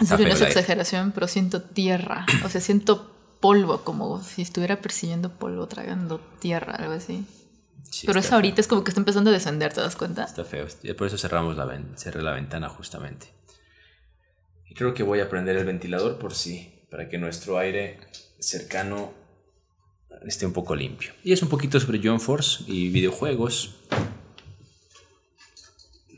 En 0.00 0.06
serio, 0.06 0.26
no 0.28 0.34
es 0.34 0.40
exageración, 0.42 1.12
pero 1.12 1.26
siento 1.28 1.62
tierra. 1.62 2.26
O 2.44 2.48
sea, 2.50 2.60
siento 2.60 3.15
polvo, 3.46 3.84
como 3.84 4.20
si 4.24 4.42
estuviera 4.42 4.80
persiguiendo 4.80 5.30
polvo, 5.30 5.68
tragando 5.68 6.18
tierra, 6.40 6.72
algo 6.74 6.94
así. 6.94 7.24
Sí, 7.88 8.04
pero 8.04 8.18
es 8.18 8.32
ahorita, 8.32 8.60
es 8.60 8.66
como 8.66 8.82
que 8.82 8.90
está 8.90 9.00
empezando 9.00 9.30
a 9.30 9.32
descender, 9.32 9.72
¿te 9.72 9.80
das 9.80 9.94
cuenta? 9.94 10.24
Está 10.24 10.44
feo. 10.44 10.66
Y 10.82 10.92
Por 10.94 11.06
eso 11.06 11.16
cerramos 11.16 11.56
la, 11.56 11.80
cerré 11.94 12.22
la 12.22 12.32
ventana 12.32 12.68
justamente. 12.68 13.28
Y 14.68 14.74
creo 14.74 14.94
que 14.94 15.04
voy 15.04 15.20
a 15.20 15.28
prender 15.28 15.56
el 15.56 15.64
ventilador 15.64 16.18
por 16.18 16.34
sí, 16.34 16.82
para 16.90 17.08
que 17.08 17.18
nuestro 17.18 17.56
aire 17.56 18.00
cercano 18.40 19.12
esté 20.26 20.44
un 20.44 20.52
poco 20.52 20.74
limpio. 20.74 21.12
Y 21.22 21.32
es 21.32 21.40
un 21.40 21.48
poquito 21.48 21.78
sobre 21.78 22.00
John 22.02 22.18
Force 22.18 22.64
y 22.66 22.88
videojuegos. 22.88 23.76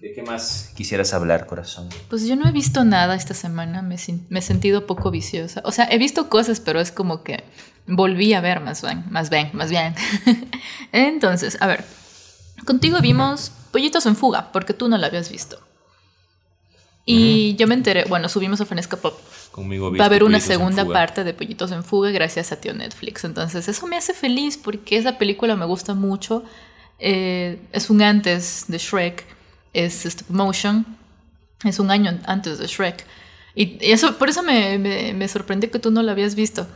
¿De 0.01 0.13
qué 0.13 0.23
más 0.23 0.73
quisieras 0.77 1.13
hablar, 1.13 1.47
corazón? 1.47 1.89
Pues 2.09 2.27
yo 2.27 2.37
no 2.37 2.49
he 2.49 2.53
visto 2.53 2.85
nada 2.85 3.17
esta 3.17 3.35
semana, 3.35 3.83
me, 3.83 3.97
he 3.97 4.43
sentido 4.43 4.87
poco 4.87 5.11
viciosa. 5.11 5.61
O 5.65 5.73
sea, 5.73 5.89
he 5.91 5.99
visto 5.99 6.29
cosas, 6.29 6.61
pero 6.61 6.81
es 6.81 6.93
como 6.93 7.25
que 7.25 7.43
volví 7.87 8.33
a 8.33 8.41
ver 8.41 8.61
más 8.61 8.83
bien, 8.83 9.05
más 9.11 9.29
bien, 9.29 9.51
más 9.55 9.71
bien. 9.71 9.95
Entonces, 10.93 11.59
a 11.61 11.67
ver, 11.67 11.85
contigo 12.65 13.01
vimos 13.01 13.51
Pollitos 13.73 14.07
en 14.07 14.15
Fuga, 14.15 14.53
porque 14.53 14.73
tú 14.73 14.89
no 14.89 14.99
la 14.99 15.09
habías 15.09 15.31
visto. 15.31 15.59
Y 17.05 17.57
yo 17.57 17.67
me 17.67 17.75
enteré, 17.75 18.05
bueno, 18.05 18.29
subimos 18.29 18.61
a 18.61 18.67
Fanesca 18.67 18.99
Pop. 18.99 19.19
Conmigo 19.51 19.91
Va 19.91 20.05
a 20.05 20.07
haber 20.07 20.23
una 20.23 20.41
segunda 20.41 20.85
parte 20.85 21.25
de 21.25 21.33
Pollitos 21.33 21.73
en 21.73 21.83
Fuga 21.83 22.11
gracias 22.11 22.53
a 22.53 22.61
tío 22.61 22.73
Netflix. 22.75 23.25
Entonces, 23.25 23.67
eso 23.67 23.87
me 23.87 23.97
hace 23.97 24.13
feliz 24.13 24.59
porque 24.59 24.97
esa 24.97 25.19
película 25.19 25.57
me 25.57 25.65
gusta 25.65 25.95
mucho. 25.95 26.45
Eh, 26.99 27.59
es 27.73 27.91
un 27.91 28.03
antes 28.03 28.67
de 28.69 28.77
Shrek, 28.77 29.38
es 29.73 30.07
stop 30.07 30.31
motion, 30.31 30.85
es 31.65 31.79
un 31.79 31.91
año 31.91 32.19
antes 32.27 32.59
de 32.59 32.67
Shrek. 32.67 33.05
Y 33.55 33.79
eso, 33.81 34.17
por 34.19 34.29
eso 34.29 34.43
me, 34.43 34.79
me, 34.79 35.13
me 35.15 35.27
sorprendió 35.29 35.71
que 35.71 35.79
tú 35.79 35.91
no 35.91 36.03
la 36.03 36.13
habías 36.13 36.35
visto. 36.35 36.67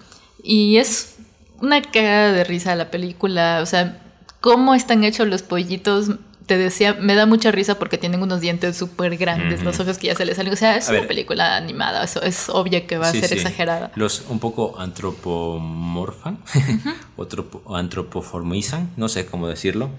Y 0.42 0.78
es 0.78 1.16
una 1.60 1.80
cagada 1.82 2.32
de 2.32 2.42
risa 2.44 2.74
la 2.74 2.90
película. 2.90 3.60
O 3.62 3.66
sea, 3.66 4.02
cómo 4.40 4.74
están 4.74 5.04
hechos 5.04 5.28
los 5.28 5.42
pollitos. 5.42 6.10
Te 6.46 6.58
decía, 6.58 6.94
me 6.94 7.14
da 7.14 7.24
mucha 7.24 7.52
risa 7.52 7.78
porque 7.78 7.98
tienen 7.98 8.20
unos 8.20 8.40
dientes 8.40 8.76
súper 8.76 9.16
grandes, 9.16 9.62
los 9.62 9.78
ojos 9.78 9.96
que 9.98 10.08
ya 10.08 10.16
se 10.16 10.24
les 10.26 10.36
salen. 10.36 10.52
O 10.52 10.56
sea, 10.56 10.76
es 10.76 10.88
A 10.88 10.90
una 10.90 11.00
ver. 11.00 11.08
película 11.08 11.56
animada. 11.56 12.02
Eso 12.02 12.20
es 12.20 12.48
obvio 12.48 12.84
que 12.88 12.98
va 12.98 13.12
Sí, 13.12 13.18
a 13.18 13.20
ser 13.20 13.28
sí. 13.28 13.34
exagerada. 13.36 13.92
Los 13.94 14.24
un 14.28 14.40
poco 14.40 14.74
antropomorfan, 14.80 16.38
o 17.16 17.26
tropo- 17.28 17.62
antropoformizan, 17.76 18.90
no 18.96 19.08
sé 19.08 19.26
cómo 19.26 19.46
decirlo, 19.46 19.90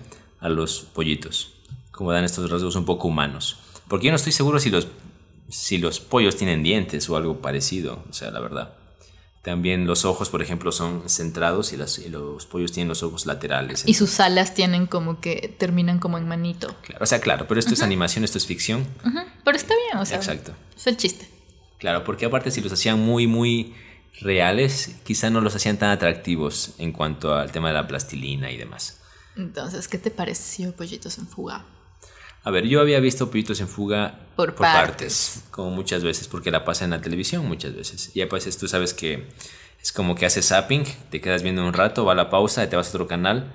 a 0.41 0.49
los 0.49 0.81
pollitos. 0.93 1.52
Como 2.03 2.11
dan 2.11 2.25
estos 2.25 2.49
rasgos 2.51 2.75
un 2.75 2.83
poco 2.83 3.07
humanos. 3.07 3.59
Porque 3.87 4.07
yo 4.07 4.11
no 4.11 4.17
estoy 4.17 4.33
seguro 4.33 4.59
si 4.59 4.69
los, 4.69 4.89
si 5.47 5.77
los 5.77 6.01
pollos 6.01 6.35
tienen 6.35 6.61
dientes 6.61 7.09
o 7.09 7.15
algo 7.15 7.39
parecido, 7.39 8.03
o 8.09 8.11
sea, 8.11 8.29
la 8.29 8.41
verdad. 8.41 8.73
También 9.41 9.87
los 9.87 10.03
ojos, 10.03 10.27
por 10.29 10.41
ejemplo, 10.41 10.73
son 10.73 11.03
centrados 11.07 11.71
y, 11.71 11.77
las- 11.77 11.99
y 11.99 12.09
los 12.09 12.45
pollos 12.45 12.73
tienen 12.73 12.89
los 12.89 13.03
ojos 13.03 13.25
laterales. 13.25 13.83
Y 13.85 13.93
sus 13.93 14.19
alas 14.19 14.53
tienen 14.53 14.85
como 14.85 15.21
que 15.21 15.55
terminan 15.57 15.99
como 15.99 16.17
en 16.17 16.27
manito. 16.27 16.75
Claro, 16.81 17.01
o 17.01 17.05
sea, 17.05 17.21
claro, 17.21 17.45
pero 17.47 17.57
esto 17.61 17.73
es 17.73 17.81
animación, 17.81 18.25
esto 18.25 18.37
es 18.37 18.45
ficción. 18.47 18.85
Pero 19.45 19.55
está 19.55 19.73
bien, 19.87 19.97
o 19.97 20.05
sea. 20.05 20.17
Exacto. 20.17 20.51
Es 20.75 20.85
el 20.87 20.97
chiste. 20.97 21.25
Claro, 21.79 22.03
porque 22.03 22.25
aparte 22.25 22.51
si 22.51 22.59
los 22.59 22.73
hacían 22.73 22.99
muy, 22.99 23.27
muy 23.27 23.73
reales, 24.19 24.97
quizá 25.05 25.29
no 25.29 25.39
los 25.39 25.55
hacían 25.55 25.77
tan 25.77 25.89
atractivos 25.91 26.73
en 26.79 26.91
cuanto 26.91 27.33
al 27.33 27.53
tema 27.53 27.69
de 27.69 27.75
la 27.75 27.87
plastilina 27.87 28.51
y 28.51 28.57
demás. 28.57 28.99
Entonces, 29.37 29.87
¿qué 29.87 29.97
te 29.97 30.11
pareció 30.11 30.75
Pollitos 30.75 31.17
en 31.17 31.27
Fuga? 31.27 31.65
A 32.43 32.51
ver, 32.51 32.67
yo 32.67 32.81
había 32.81 32.99
visto 32.99 33.31
Pollitos 33.31 33.61
en 33.61 33.69
Fuga 33.69 34.19
Por 34.35 34.53
partes, 34.53 35.45
como 35.49 35.71
muchas 35.71 36.03
veces, 36.03 36.27
porque 36.27 36.51
la 36.51 36.65
pasa 36.65 36.83
en 36.83 36.91
la 36.91 37.01
televisión 37.01 37.47
muchas 37.47 37.73
veces. 37.73 38.11
Y 38.13 38.25
pues 38.25 38.57
tú 38.57 38.67
sabes 38.67 38.93
que 38.93 39.29
es 39.81 39.93
como 39.93 40.15
que 40.15 40.25
haces 40.25 40.47
zapping, 40.49 40.83
te 41.09 41.21
quedas 41.21 41.41
viendo 41.41 41.65
un 41.65 41.73
rato, 41.73 42.03
va 42.03 42.11
a 42.11 42.15
la 42.15 42.29
pausa, 42.29 42.69
te 42.69 42.75
vas 42.75 42.87
a 42.87 42.89
otro 42.89 43.07
canal, 43.07 43.53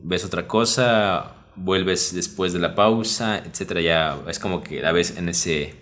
ves 0.00 0.26
otra 0.26 0.46
cosa, 0.46 1.36
vuelves 1.56 2.14
después 2.14 2.52
de 2.52 2.58
la 2.58 2.74
pausa, 2.74 3.38
etcétera. 3.38 3.80
Ya 3.80 4.18
es 4.28 4.38
como 4.38 4.62
que 4.62 4.82
la 4.82 4.92
ves 4.92 5.16
en 5.16 5.30
ese, 5.30 5.74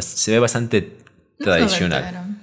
se 0.00 0.32
ve 0.32 0.38
bastante 0.38 0.98
tradicional. 1.38 2.38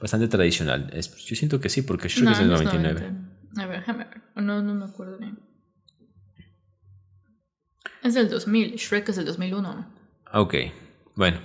Bastante 0.00 0.28
tradicional. 0.28 0.90
Yo 0.92 1.36
siento 1.36 1.60
que 1.60 1.68
sí, 1.68 1.82
porque 1.82 2.08
Shrek 2.08 2.24
No, 2.24 2.30
es 2.32 2.38
del 2.38 2.48
no 2.48 2.54
es 2.54 2.64
99. 2.64 3.00
noventero. 3.00 3.62
A 3.62 3.66
ver, 3.66 3.80
déjame 3.80 4.04
ver. 4.04 4.22
No, 4.36 4.62
no 4.62 4.74
me 4.74 4.84
acuerdo 4.84 5.18
bien. 5.18 5.38
Es 8.04 8.14
del 8.14 8.28
2000. 8.28 8.76
Shrek 8.76 9.08
es 9.08 9.16
del 9.16 9.24
2001. 9.24 9.86
Ok, 10.34 10.54
bueno. 11.16 11.38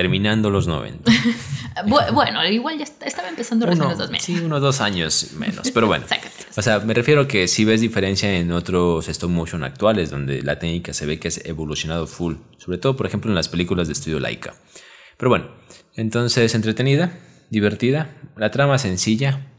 Terminando 0.00 0.48
los 0.48 0.66
90. 0.66 1.12
bueno, 1.86 2.42
igual 2.46 2.78
ya 2.78 2.84
estaba 2.84 3.28
empezando 3.28 3.66
recién 3.66 3.86
los 3.86 3.98
2000. 3.98 4.18
Sí, 4.18 4.40
unos 4.40 4.62
dos 4.62 4.80
años 4.80 5.32
menos, 5.36 5.70
pero 5.72 5.88
bueno. 5.88 6.06
o 6.56 6.62
sea, 6.62 6.78
me 6.78 6.94
refiero 6.94 7.28
que 7.28 7.46
si 7.46 7.66
ves 7.66 7.82
diferencia 7.82 8.34
en 8.34 8.50
otros 8.50 9.10
stop 9.10 9.28
motion 9.28 9.62
actuales, 9.62 10.08
donde 10.08 10.40
la 10.40 10.58
técnica 10.58 10.94
se 10.94 11.04
ve 11.04 11.20
que 11.20 11.28
es 11.28 11.44
evolucionado 11.44 12.06
full, 12.06 12.36
sobre 12.56 12.78
todo, 12.78 12.96
por 12.96 13.04
ejemplo, 13.04 13.30
en 13.30 13.34
las 13.34 13.50
películas 13.50 13.88
de 13.88 13.92
estudio 13.92 14.20
Laika. 14.20 14.54
Pero 15.18 15.28
bueno, 15.28 15.50
entonces 15.94 16.54
entretenida, 16.54 17.18
divertida, 17.50 18.16
la 18.38 18.50
trama 18.50 18.78
sencilla, 18.78 19.52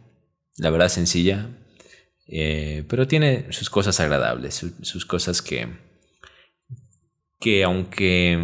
la 0.57 0.71
verdad 0.71 0.89
sencilla, 0.89 1.49
eh, 2.25 2.83
pero 2.89 3.07
tiene 3.07 3.45
sus 3.51 3.69
cosas 3.69 3.99
agradables, 3.99 4.65
sus 4.81 5.05
cosas 5.05 5.43
que, 5.43 5.67
que 7.39 7.63
aunque 7.63 8.39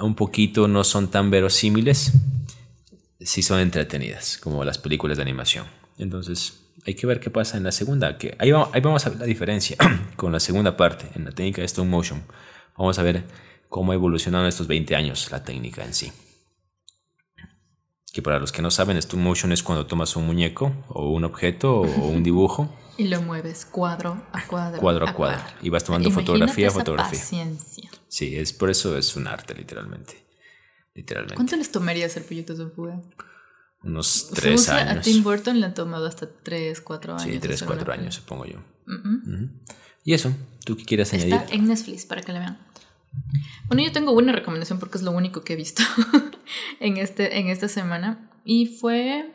un 0.00 0.14
poquito 0.14 0.68
no 0.68 0.84
son 0.84 1.08
tan 1.10 1.30
verosímiles, 1.30 2.12
sí 3.20 3.42
son 3.42 3.60
entretenidas, 3.60 4.38
como 4.38 4.64
las 4.64 4.78
películas 4.78 5.16
de 5.16 5.22
animación. 5.22 5.66
Entonces, 5.98 6.60
hay 6.86 6.94
que 6.94 7.06
ver 7.06 7.20
qué 7.20 7.30
pasa 7.30 7.56
en 7.56 7.64
la 7.64 7.72
segunda. 7.72 8.18
Que 8.18 8.36
ahí, 8.38 8.52
vamos, 8.52 9.06
a 9.06 9.10
ver 9.10 9.18
la 9.18 9.26
diferencia 9.26 9.76
con 10.16 10.32
la 10.32 10.40
segunda 10.40 10.76
parte, 10.76 11.06
en 11.14 11.24
la 11.24 11.32
técnica 11.32 11.62
de 11.62 11.66
stop 11.66 11.86
motion. 11.86 12.22
Vamos 12.76 12.98
a 12.98 13.02
ver 13.02 13.24
cómo 13.68 13.92
ha 13.92 13.94
evolucionado 13.94 14.44
en 14.44 14.48
estos 14.48 14.66
20 14.66 14.94
años 14.94 15.30
la 15.30 15.42
técnica 15.42 15.84
en 15.84 15.94
sí. 15.94 16.12
Que 18.12 18.22
para 18.22 18.38
los 18.38 18.52
que 18.52 18.62
no 18.62 18.70
saben, 18.70 18.96
stop 18.98 19.18
motion 19.18 19.52
es 19.52 19.62
cuando 19.62 19.86
tomas 19.86 20.14
un 20.16 20.26
muñeco 20.26 20.72
o 20.88 21.10
un 21.10 21.24
objeto 21.24 21.80
o 21.80 22.08
un 22.08 22.22
dibujo. 22.22 22.74
Y 22.96 23.08
lo 23.08 23.22
mueves 23.22 23.64
cuadro 23.64 24.26
a 24.32 24.46
cuadro. 24.46 24.80
Cuadro 24.80 25.08
a, 25.08 25.14
cuadro. 25.14 25.42
Y 25.62 25.70
vas 25.70 25.84
tomando 25.84 26.10
fotografía 26.10 26.68
a 26.68 26.70
fotografía. 26.70 27.18
Paciencia. 27.18 27.90
Sí, 28.08 28.36
es 28.36 28.52
por 28.52 28.70
eso 28.70 28.96
es 28.96 29.16
un 29.16 29.26
arte, 29.26 29.54
literalmente. 29.54 30.26
Literalmente. 30.94 31.34
¿Cuánto 31.34 31.56
les 31.56 31.70
tomaría 31.70 32.06
hacer 32.06 32.24
pollitos 32.24 32.58
de 32.58 32.66
fuga? 32.66 33.02
Unos 33.82 34.30
tres 34.34 34.68
años. 34.68 34.98
A 34.98 35.00
Tim 35.00 35.22
Burton 35.22 35.60
le 35.60 35.66
han 35.66 35.74
tomado 35.74 36.06
hasta 36.06 36.28
tres, 36.28 36.80
cuatro 36.80 37.14
años. 37.14 37.22
Sí, 37.22 37.38
tres, 37.38 37.62
cuatro 37.62 37.92
años, 37.92 38.14
supongo 38.14 38.46
yo. 38.46 38.58
Y 40.04 40.14
eso, 40.14 40.32
¿tú 40.64 40.76
qué 40.76 40.84
quieres 40.84 41.12
añadir? 41.12 41.34
Está 41.34 41.54
en 41.54 41.68
Netflix 41.68 42.06
para 42.06 42.22
que 42.22 42.32
la 42.32 42.38
vean. 42.38 42.58
Bueno, 43.68 43.82
yo 43.82 43.92
tengo 43.92 44.12
una 44.12 44.32
recomendación 44.32 44.78
porque 44.78 44.98
es 44.98 45.04
lo 45.04 45.10
único 45.10 45.42
que 45.42 45.54
he 45.54 45.56
visto 45.56 45.82
en, 46.80 46.96
este, 46.96 47.38
en 47.38 47.48
esta 47.48 47.68
semana. 47.68 48.30
Y 48.44 48.66
fue. 48.66 49.32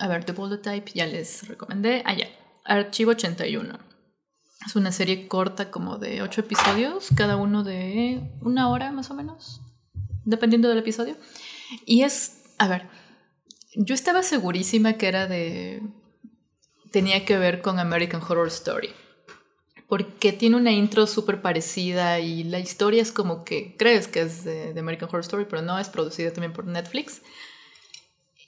A 0.00 0.08
ver, 0.08 0.24
The 0.24 0.32
Type, 0.32 0.92
ya 0.94 1.06
les 1.06 1.46
recomendé. 1.46 2.02
Ah, 2.06 2.14
ya. 2.14 2.26
Archivo 2.64 3.10
81. 3.10 3.78
Es 4.66 4.74
una 4.74 4.92
serie 4.92 5.28
corta 5.28 5.70
como 5.70 5.98
de 5.98 6.22
ocho 6.22 6.40
episodios, 6.40 7.08
cada 7.14 7.36
uno 7.36 7.64
de 7.64 8.22
una 8.40 8.70
hora 8.70 8.92
más 8.92 9.10
o 9.10 9.14
menos, 9.14 9.60
dependiendo 10.24 10.70
del 10.70 10.78
episodio. 10.78 11.16
Y 11.84 12.02
es, 12.02 12.42
a 12.56 12.66
ver, 12.66 12.88
yo 13.74 13.94
estaba 13.94 14.22
segurísima 14.22 14.94
que 14.94 15.08
era 15.08 15.26
de... 15.26 15.82
tenía 16.90 17.26
que 17.26 17.36
ver 17.36 17.60
con 17.60 17.78
American 17.78 18.22
Horror 18.22 18.48
Story. 18.48 18.90
Porque 19.86 20.32
tiene 20.32 20.56
una 20.56 20.72
intro 20.72 21.06
súper 21.06 21.42
parecida 21.42 22.20
y 22.20 22.44
la 22.44 22.58
historia 22.58 23.02
es 23.02 23.12
como 23.12 23.44
que 23.44 23.76
crees 23.76 24.08
que 24.08 24.22
es 24.22 24.44
de, 24.44 24.72
de 24.72 24.80
American 24.80 25.10
Horror 25.10 25.22
Story, 25.22 25.44
pero 25.44 25.60
no, 25.60 25.78
es 25.78 25.90
producida 25.90 26.32
también 26.32 26.54
por 26.54 26.64
Netflix. 26.64 27.20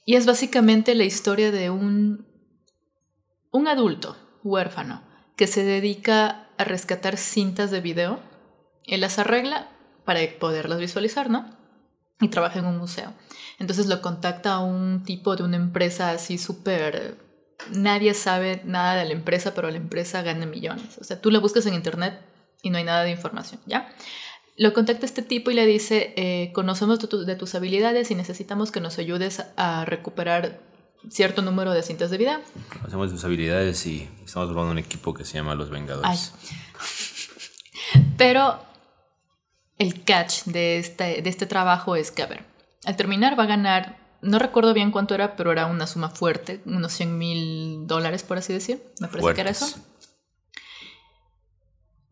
Y 0.05 0.17
es 0.17 0.27
básicamente 0.27 0.95
la 0.95 1.05
historia 1.05 1.51
de 1.51 1.71
un, 1.71 2.27
un 3.51 3.69
adulto 3.69 4.17
huérfano 4.43 5.03
que 5.37 5.47
se 5.47 5.65
dedica 5.65 6.49
a 6.59 6.65
rescatar 6.65 7.17
cintas 7.17 7.71
de 7.71 7.81
video. 7.81 8.21
Él 8.87 9.01
las 9.01 9.19
arregla 9.19 9.69
para 10.05 10.21
poderlas 10.41 10.79
visualizar, 10.79 11.31
¿no? 11.31 11.47
Y 12.21 12.29
trabaja 12.29 12.59
en 12.59 12.67
un 12.67 12.79
museo. 12.79 13.13
Entonces 13.59 13.87
lo 13.87 14.03
contacta 14.03 14.55
a 14.55 14.61
un 14.61 15.05
tipo 15.05 15.37
de 15.37 15.45
una 15.45 15.57
empresa 15.57 16.11
así 16.11 16.39
súper... 16.39 17.19
Nadie 17.71 18.13
sabe 18.15 18.61
nada 18.65 18.97
de 18.97 19.05
la 19.05 19.13
empresa, 19.13 19.55
pero 19.55 19.71
la 19.71 19.77
empresa 19.77 20.23
gana 20.23 20.47
millones. 20.47 20.99
O 20.99 21.05
sea, 21.05 21.21
tú 21.21 21.31
la 21.31 21.39
buscas 21.39 21.65
en 21.67 21.75
internet 21.75 22.21
y 22.61 22.71
no 22.71 22.79
hay 22.79 22.85
nada 22.85 23.05
de 23.05 23.13
información, 23.13 23.61
¿ya? 23.67 23.89
Lo 24.57 24.75
contacta 24.75 25.07
este 25.07 25.23
tipo 25.23 25.51
y 25.51 25.55
le 25.55 25.67
dice, 25.67 26.13
eh, 26.17 26.53
conocemos 26.53 26.99
de 26.99 27.37
tus 27.37 27.55
habilidades 27.55 28.11
y 28.11 28.15
necesitamos 28.15 28.71
que 28.71 28.81
nos 28.81 28.99
ayudes 28.99 29.45
a 29.57 29.85
recuperar 29.85 30.61
cierto 31.11 31.43
número 31.43 31.73
de 31.73 31.83
cintas 31.83 32.11
de 32.11 32.19
video. 32.19 32.41
Hacemos 32.85 33.11
sus 33.11 33.25
habilidades 33.25 33.85
y 33.87 34.09
estamos 34.25 34.49
formando 34.49 34.73
un 34.73 34.79
equipo 34.79 35.15
que 35.15 35.25
se 35.25 35.35
llama 35.35 35.55
Los 35.55 35.71
Vengadores. 35.71 36.33
Pero 38.17 38.59
el 39.79 40.05
catch 40.05 40.45
de 40.45 40.79
este, 40.79 41.23
de 41.23 41.31
este 41.31 41.47
trabajo 41.47 41.97
es 41.97 42.11
que, 42.11 42.23
a 42.23 42.27
ver, 42.27 42.45
al 42.85 42.97
terminar 42.97 43.39
va 43.39 43.45
a 43.45 43.47
ganar, 43.47 43.99
no 44.21 44.39
recuerdo 44.39 44.75
bien 44.75 44.91
cuánto 44.91 45.15
era, 45.15 45.35
pero 45.35 45.51
era 45.51 45.67
una 45.67 45.87
suma 45.87 46.11
fuerte, 46.11 46.61
unos 46.65 46.93
100 46.93 47.19
mil 47.19 47.87
dólares, 47.87 48.23
por 48.23 48.39
así 48.39 48.53
decir. 48.53 48.83
Me 49.01 49.09
parece 49.09 49.35
que 49.35 49.41
era 49.41 49.51
eso. 49.51 49.67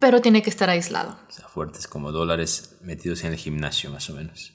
Pero 0.00 0.20
tiene 0.20 0.42
que 0.42 0.50
estar 0.50 0.68
aislado. 0.70 1.16
O 1.28 1.32
sea, 1.32 1.46
fuertes 1.46 1.86
como 1.86 2.10
dólares 2.10 2.78
metidos 2.80 3.22
en 3.22 3.32
el 3.32 3.38
gimnasio, 3.38 3.90
más 3.90 4.10
o 4.10 4.14
menos. 4.14 4.54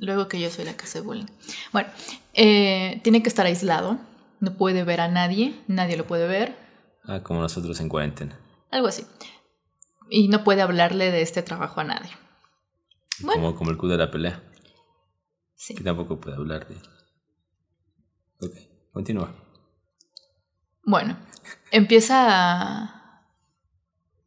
Luego 0.00 0.26
que 0.26 0.40
yo 0.40 0.50
soy 0.50 0.64
la 0.64 0.76
que 0.76 0.86
se 0.86 1.00
bullying. 1.00 1.26
Bueno, 1.72 1.90
eh, 2.34 3.00
tiene 3.04 3.22
que 3.22 3.28
estar 3.28 3.46
aislado. 3.46 3.98
No 4.40 4.56
puede 4.56 4.84
ver 4.84 5.00
a 5.00 5.08
nadie. 5.08 5.60
Nadie 5.68 5.96
lo 5.96 6.06
puede 6.06 6.26
ver. 6.26 6.56
Ah, 7.04 7.22
como 7.22 7.40
nosotros 7.40 7.78
en 7.80 7.88
cuarentena. 7.88 8.40
Algo 8.70 8.88
así. 8.88 9.04
Y 10.10 10.28
no 10.28 10.44
puede 10.44 10.62
hablarle 10.62 11.10
de 11.10 11.20
este 11.22 11.42
trabajo 11.42 11.80
a 11.80 11.84
nadie. 11.84 12.10
Como, 13.20 13.54
como 13.54 13.70
el 13.70 13.76
Q 13.76 13.88
de 13.88 13.96
la 13.98 14.10
pelea. 14.10 14.42
Sí. 15.56 15.74
Que 15.74 15.84
tampoco 15.84 16.20
puede 16.20 16.36
hablar 16.36 16.66
de. 16.68 16.76
Ok, 18.40 18.54
continúa. 18.92 19.34
Bueno, 20.84 21.18
empieza 21.70 22.26
a. 22.28 22.97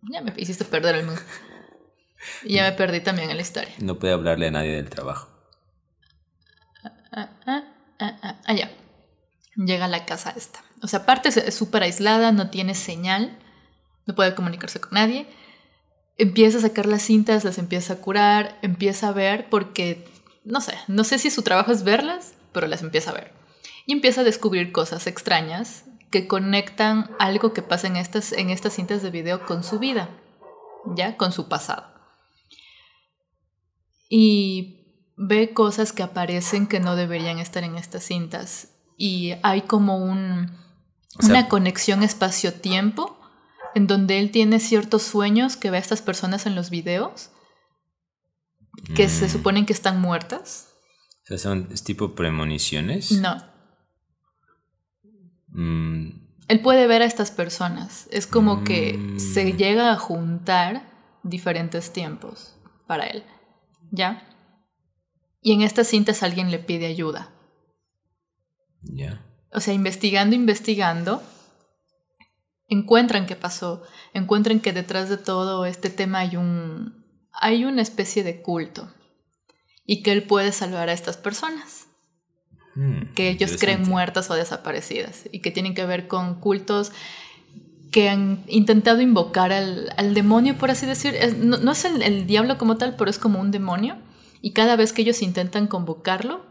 Ya 0.02 0.22
me 0.22 0.34
hiciste 0.38 0.66
perder 0.66 0.96
el 0.96 1.06
mundo. 1.06 1.22
Y 2.44 2.56
ya 2.56 2.64
me 2.64 2.72
perdí 2.74 3.02
también 3.02 3.30
en 3.30 3.36
la 3.36 3.42
historia. 3.42 3.74
No 3.80 3.98
puede 3.98 4.14
hablarle 4.14 4.48
a 4.48 4.52
nadie 4.52 4.76
del 4.76 4.90
trabajo 4.90 5.32
ah, 7.12 7.30
ah, 7.46 7.64
ah, 8.00 8.40
ah, 8.46 8.54
ya. 8.54 8.72
Llega 9.56 9.86
a 9.86 9.90
la 9.90 10.06
casa 10.06 10.34
esta. 10.36 10.64
O 10.82 10.88
sea, 10.88 11.00
aparte 11.00 11.30
es 11.30 11.54
súper 11.54 11.84
aislada, 11.84 12.32
no 12.32 12.50
tiene 12.50 12.74
señal, 12.74 13.38
no 14.06 14.16
puede 14.16 14.34
comunicarse 14.34 14.80
con 14.80 14.94
nadie. 14.94 15.28
Empieza 16.18 16.58
a 16.58 16.62
sacar 16.62 16.86
las 16.86 17.04
cintas, 17.04 17.44
las 17.44 17.58
empieza 17.58 17.94
a 17.94 17.98
curar, 17.98 18.58
empieza 18.62 19.10
a 19.10 19.14
ver 19.14 19.50
porque, 19.50 20.08
no 20.44 20.62
sé, 20.62 20.78
no 20.88 21.04
sé 21.04 21.20
si 21.20 21.30
su 21.30 21.42
trabajo 21.42 21.72
es 21.72 21.84
verlas, 21.84 22.34
pero 22.54 22.68
las 22.68 22.82
empieza 22.82 23.12
a 23.12 23.16
ver. 23.16 23.34
Y 23.86 23.94
empieza 23.94 24.22
a 24.22 24.26
descubrir 24.26 24.72
cosas 24.72 25.08
extrañas 25.08 25.86
que 26.12 26.28
conectan 26.28 27.10
algo 27.20 27.54
que 27.54 27.62
pasa 27.62 27.88
en 27.88 27.96
estas, 27.96 28.34
en 28.34 28.50
estas 28.50 28.74
cintas 28.74 29.02
de 29.02 29.10
video 29.10 29.46
con 29.46 29.64
su 29.64 29.80
vida, 29.80 30.10
ya, 30.96 31.18
con 31.18 31.32
su 31.32 31.48
pasado. 31.48 31.86
Y 34.10 35.06
ve 35.16 35.54
cosas 35.54 35.94
que 35.94 36.04
aparecen 36.04 36.68
que 36.68 36.82
no 36.82 36.96
deberían 36.96 37.40
estar 37.40 37.64
en 37.64 37.78
estas 37.78 38.04
cintas. 38.04 38.70
Y 38.98 39.34
hay 39.42 39.62
como 39.62 39.98
un, 39.98 40.52
una 41.24 41.48
conexión 41.48 42.04
espacio-tiempo 42.04 43.18
en 43.74 43.88
donde 43.88 44.20
él 44.20 44.32
tiene 44.32 44.60
ciertos 44.60 45.04
sueños 45.04 45.56
que 45.56 45.72
ve 45.72 45.78
a 45.78 45.80
estas 45.80 46.02
personas 46.02 46.46
en 46.46 46.56
los 46.56 46.70
videos 46.70 47.30
que 48.96 49.08
se 49.08 49.28
mm. 49.28 49.30
suponen 49.30 49.66
que 49.66 49.74
están 49.74 50.02
muertas. 50.02 50.68
O 51.24 51.28
sea, 51.28 51.38
son 51.38 51.70
tipo 51.86 52.16
premoniciones. 52.16 53.12
No. 53.14 53.51
Mm. 55.52 56.10
Él 56.48 56.60
puede 56.62 56.88
ver 56.88 57.02
a 57.02 57.06
estas 57.06 57.32
personas. 57.32 58.08
Es 58.12 58.28
como 58.28 58.64
que 58.64 59.16
se 59.18 59.54
mm. 59.54 59.58
llega 59.58 59.92
a 59.92 59.98
juntar 59.98 60.84
diferentes 61.24 61.94
tiempos 61.94 62.58
para 62.88 63.06
él. 63.06 63.24
¿Ya? 63.92 64.28
Y 65.42 65.54
en 65.54 65.62
estas 65.62 65.88
cintas 65.88 66.24
alguien 66.24 66.52
le 66.52 66.60
pide 66.60 66.88
ayuda. 66.88 67.32
Ya. 68.82 69.26
O 69.54 69.60
sea, 69.60 69.74
investigando, 69.74 70.36
investigando, 70.36 71.22
encuentran 72.68 73.26
qué 73.26 73.36
pasó, 73.36 73.84
encuentran 74.14 74.60
que 74.60 74.72
detrás 74.72 75.10
de 75.10 75.18
todo 75.18 75.66
este 75.66 75.90
tema 75.90 76.20
hay 76.20 76.38
un 76.38 77.02
hay 77.34 77.66
una 77.66 77.82
especie 77.82 78.24
de 78.24 78.42
culto 78.42 78.94
y 79.86 80.04
que 80.04 80.12
él 80.12 80.24
puede 80.24 80.52
salvar 80.52 80.90
a 80.90 80.94
estas 80.94 81.18
personas 81.18 81.88
hmm, 82.76 83.14
que 83.16 83.30
ellos 83.30 83.58
creen 83.60 83.84
muertas 83.84 84.30
o 84.30 84.36
desaparecidas 84.36 85.24
y 85.32 85.40
que 85.40 85.52
tienen 85.52 85.74
que 85.74 85.86
ver 85.86 86.08
con 86.08 86.40
cultos 86.40 86.92
que 87.92 88.10
han 88.10 88.44
intentado 88.48 89.02
invocar 89.02 89.52
al, 89.52 89.94
al 89.98 90.14
demonio, 90.14 90.58
por 90.58 90.72
así 90.72 90.86
decir. 90.86 91.16
no, 91.38 91.72
es 91.72 91.86
el, 91.86 92.26
diablo 92.26 92.58
como 92.58 92.78
tal, 92.78 92.96
pero 92.96 93.10
es 93.10 93.20
como 93.20 93.40
un 93.40 93.52
demonio. 93.52 93.98
Y 94.42 94.52
cada 94.52 94.76
vez 94.76 94.94
que 94.94 95.02
ellos 95.04 95.22
intentan 95.22 95.68
convocarlo, 95.68 96.46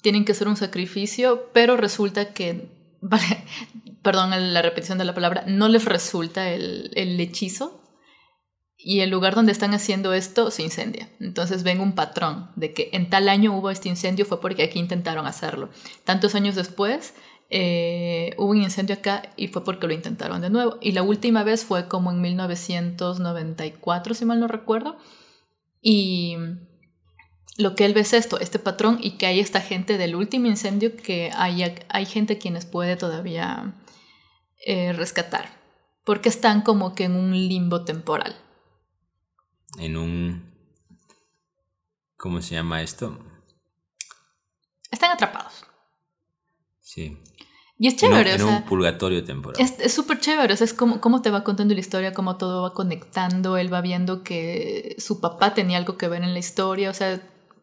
tienen 0.00 0.24
que 0.24 0.32
hacer 0.32 0.48
un 0.48 0.56
sacrificio, 0.56 1.50
pero 1.52 1.76
resulta 1.76 2.32
que, 2.32 2.70
vale, 3.00 3.44
perdón 4.02 4.30
la 4.52 4.62
repetición 4.62 4.98
de 4.98 5.04
la 5.04 5.14
palabra, 5.14 5.44
no 5.46 5.68
les 5.68 5.84
resulta 5.84 6.48
el, 6.48 6.90
el 6.94 7.20
hechizo 7.20 7.82
y 8.88 9.00
el 9.00 9.10
lugar 9.10 9.34
donde 9.34 9.50
están 9.50 9.74
haciendo 9.74 10.12
esto 10.12 10.52
se 10.52 10.62
incendia. 10.62 11.10
Entonces 11.18 11.64
ven 11.64 11.80
un 11.80 11.96
patrón 11.96 12.52
de 12.54 12.72
que 12.72 12.90
en 12.92 13.10
tal 13.10 13.28
año 13.28 13.52
hubo 13.52 13.68
este 13.70 13.88
incendio 13.88 14.24
fue 14.24 14.40
porque 14.40 14.62
aquí 14.62 14.78
intentaron 14.78 15.26
hacerlo. 15.26 15.70
Tantos 16.04 16.36
años 16.36 16.54
después 16.54 17.12
eh, 17.50 18.30
hubo 18.38 18.50
un 18.50 18.62
incendio 18.62 18.94
acá 18.94 19.22
y 19.36 19.48
fue 19.48 19.64
porque 19.64 19.88
lo 19.88 19.92
intentaron 19.92 20.40
de 20.40 20.50
nuevo. 20.50 20.78
Y 20.80 20.92
la 20.92 21.02
última 21.02 21.42
vez 21.42 21.64
fue 21.64 21.88
como 21.88 22.12
en 22.12 22.20
1994, 22.20 24.14
si 24.14 24.24
mal 24.24 24.38
no 24.38 24.46
recuerdo. 24.46 24.96
Y 25.82 26.36
lo 27.58 27.74
que 27.74 27.86
él 27.86 27.92
ve 27.92 28.02
es 28.02 28.12
esto, 28.12 28.38
este 28.38 28.60
patrón 28.60 29.00
y 29.02 29.18
que 29.18 29.26
hay 29.26 29.40
esta 29.40 29.60
gente 29.60 29.98
del 29.98 30.14
último 30.14 30.46
incendio 30.46 30.94
que 30.94 31.32
hay, 31.34 31.74
hay 31.88 32.06
gente 32.06 32.38
quienes 32.38 32.66
puede 32.66 32.94
todavía 32.94 33.74
eh, 34.64 34.92
rescatar. 34.92 35.58
Porque 36.04 36.28
están 36.28 36.60
como 36.60 36.94
que 36.94 37.02
en 37.02 37.16
un 37.16 37.32
limbo 37.32 37.84
temporal 37.84 38.45
en 39.78 39.96
un... 39.96 40.54
¿Cómo 42.16 42.40
se 42.40 42.54
llama 42.54 42.82
esto? 42.82 43.18
Están 44.90 45.10
atrapados. 45.10 45.64
Sí. 46.80 47.18
Y 47.78 47.88
es 47.88 47.96
chévere. 47.96 48.34
En, 48.34 48.44
un, 48.44 48.62
purgatorio 48.62 49.22
temporal. 49.22 49.60
Es 49.60 49.92
súper 49.92 50.18
chévere. 50.18 50.54
O 50.54 50.56
sea, 50.56 50.64
es 50.64 50.72
como, 50.72 51.00
cómo 51.00 51.20
te 51.20 51.30
va 51.30 51.44
contando 51.44 51.74
la 51.74 51.80
historia, 51.80 52.14
cómo 52.14 52.36
todo 52.38 52.62
va 52.62 52.72
conectando. 52.72 53.58
Él 53.58 53.72
va 53.72 53.82
viendo 53.82 54.22
que 54.22 54.96
su 54.98 55.20
papá 55.20 55.52
tenía 55.52 55.76
algo 55.76 55.98
que 55.98 56.08
ver 56.08 56.22
en 56.22 56.32
la 56.32 56.38
historia. 56.38 56.88
O 56.88 56.94
sea, 56.94 57.20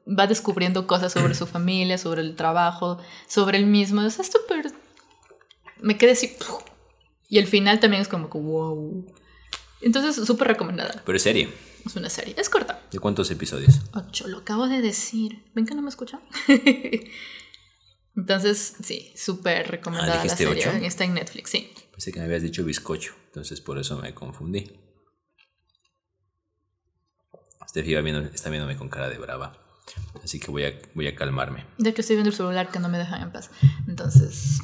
va 0.08 0.28
descubriendo 0.28 0.86
cosas 0.86 1.14
sobre 1.14 1.34
su 1.34 1.48
familia, 1.48 1.98
sobre 1.98 2.22
el 2.22 2.36
trabajo, 2.36 3.00
sobre 3.28 3.58
él 3.58 3.66
mismo. 3.66 4.02
O 4.02 4.10
sea, 4.10 4.24
es 4.24 4.32
súper. 4.32 4.72
Me 5.82 5.98
quedé 5.98 6.12
así. 6.12 6.36
Y 7.28 7.40
el 7.40 7.48
final 7.48 7.80
también 7.80 8.02
es 8.02 8.08
como 8.08 8.30
que 8.30 8.38
wow. 8.38 9.12
Entonces, 9.82 10.28
súper 10.28 10.50
recomendada. 10.50 11.02
Pero 11.04 11.16
es 11.16 11.24
serie. 11.24 11.50
Es 11.86 11.96
una 11.96 12.10
serie. 12.10 12.36
Es 12.38 12.50
corta. 12.50 12.82
¿De 12.92 13.00
cuántos 13.00 13.30
episodios? 13.32 13.82
Ocho, 13.94 14.28
lo 14.28 14.40
acabo 14.40 14.68
de 14.68 14.82
decir. 14.82 15.44
¿Ven 15.54 15.66
que 15.66 15.76
no 15.76 15.82
me 15.82 15.90
escuchan? 15.90 16.22
Entonces, 18.16 18.76
sí, 18.84 19.12
súper 19.16 19.70
recomendada 19.70 20.22
ah, 20.22 20.26
la 20.26 20.36
serie. 20.36 20.68
Ocho? 20.68 20.70
Está 20.86 21.04
en 21.04 21.16
Netflix, 21.16 21.50
sí. 21.50 21.72
Pensé 21.92 22.12
que 22.12 22.20
me 22.20 22.26
habías 22.26 22.44
dicho 22.44 22.64
bizcocho, 22.64 23.14
entonces 23.26 23.62
por 23.62 23.78
eso 23.80 23.98
me 23.98 24.14
confundí. 24.14 24.72
Steffi 27.68 28.00
viendo, 28.02 28.22
está 28.22 28.50
viéndome 28.50 28.78
con 28.78 28.90
cara 28.90 29.10
de 29.10 29.18
brava. 29.18 29.58
Así 30.24 30.40
que 30.40 30.52
voy 30.52 30.64
a, 30.66 30.80
voy 30.94 31.08
a 31.08 31.16
calmarme. 31.16 31.66
De 31.78 31.90
hecho, 31.90 32.02
estoy 32.02 32.16
viendo 32.16 32.30
el 32.30 32.36
celular 32.36 32.70
que 32.70 32.80
no 32.80 32.88
me 32.88 32.98
dejan 33.00 33.22
en 33.22 33.32
paz. 33.32 33.50
Entonces. 33.88 34.60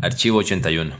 Archivo 0.00 0.38
81. 0.38 0.96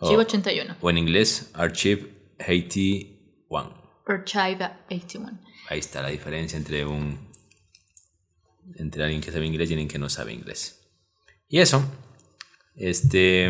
Archivo 0.00 0.20
81. 0.20 0.76
O 0.80 0.90
en 0.90 0.98
inglés, 0.98 1.50
Archive 1.54 2.15
81. 2.38 3.86
Archive 4.06 4.70
81. 4.88 5.40
Ahí 5.68 5.78
está 5.78 6.02
la 6.02 6.08
diferencia 6.08 6.56
entre 6.56 6.84
un 6.84 7.26
entre 8.76 9.04
alguien 9.04 9.20
que 9.20 9.30
sabe 9.32 9.46
inglés 9.46 9.70
y 9.70 9.74
alguien 9.74 9.88
que 9.88 9.98
no 9.98 10.08
sabe 10.08 10.32
inglés. 10.32 10.80
Y 11.48 11.60
eso. 11.60 11.84
Este, 12.74 13.48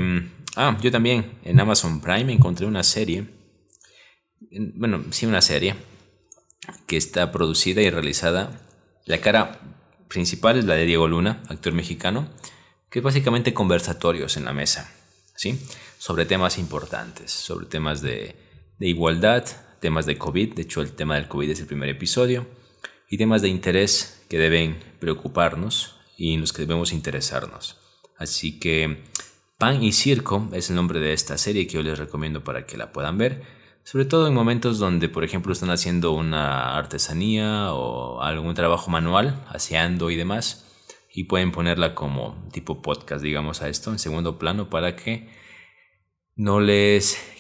ah, 0.57 0.79
yo 0.81 0.91
también 0.91 1.39
en 1.43 1.59
Amazon 1.59 2.01
Prime 2.01 2.33
encontré 2.33 2.67
una 2.67 2.83
serie. 2.83 3.27
Bueno, 4.75 5.05
sí, 5.11 5.27
una 5.27 5.41
serie 5.41 5.75
que 6.87 6.97
está 6.97 7.33
producida 7.33 7.83
y 7.83 7.91
realizada. 7.91 8.61
La 9.05 9.21
cara 9.21 9.61
principal 10.09 10.59
es 10.59 10.65
la 10.65 10.75
de 10.75 10.85
Diego 10.85 11.09
Luna, 11.09 11.43
actor 11.49 11.73
mexicano, 11.73 12.29
que 12.91 13.01
es 13.01 13.05
básicamente 13.05 13.55
conversatorios 13.55 14.37
en 14.37 14.45
la 14.45 14.53
mesa, 14.53 14.93
¿sí? 15.35 15.61
Sobre 15.99 16.27
temas 16.27 16.59
importantes, 16.59 17.33
sobre 17.33 17.67
temas 17.67 18.03
de 18.03 18.37
de 18.79 18.89
igualdad, 18.89 19.45
temas 19.81 20.07
de 20.07 20.19
COVID, 20.19 20.55
de 20.55 20.63
hecho 20.63 20.81
el 20.81 20.93
tema 20.93 21.17
del 21.17 21.29
COVID 21.29 21.51
es 21.51 21.61
el 21.61 21.67
primer 21.67 21.89
episodio, 21.89 22.47
y 23.09 23.19
temas 23.19 23.43
de 23.43 23.49
interés 23.49 24.25
que 24.29 24.39
deben 24.39 24.79
preocuparnos 24.99 25.97
y 26.17 26.35
en 26.35 26.41
los 26.41 26.53
que 26.53 26.63
debemos 26.63 26.93
interesarnos. 26.93 27.79
Así 28.19 28.59
que 28.59 29.05
Pan 29.59 29.83
y 29.83 29.93
Circo 29.93 30.49
es 30.53 30.71
el 30.71 30.77
nombre 30.77 31.01
de 31.01 31.13
esta 31.13 31.39
serie 31.39 31.67
que 31.67 31.75
yo 31.75 31.83
les 31.83 31.99
recomiendo 31.99 32.45
para 32.45 32.67
que 32.67 32.77
la 32.77 32.93
puedan 32.93 33.19
ver, 33.19 33.43
sobre 33.85 34.05
todo 34.05 34.27
en 34.27 34.35
momentos 34.35 34.79
donde, 34.79 35.09
por 35.09 35.23
ejemplo, 35.23 35.53
están 35.53 35.71
haciendo 35.71 36.13
una 36.13 36.77
artesanía 36.77 37.73
o 37.73 38.21
algún 38.21 38.55
trabajo 38.55 38.91
manual, 38.91 39.45
aseando 39.49 40.11
y 40.11 40.17
demás, 40.17 40.67
y 41.15 41.25
pueden 41.25 41.53
ponerla 41.53 41.95
como 41.95 42.49
tipo 42.53 42.83
podcast, 42.83 43.23
digamos, 43.23 43.63
a 43.63 43.69
esto 43.69 43.93
en 43.93 43.99
segundo 43.99 44.39
plano 44.39 44.69
para 44.69 44.97
que 44.97 45.31
no 46.35 46.61
les 46.61 47.36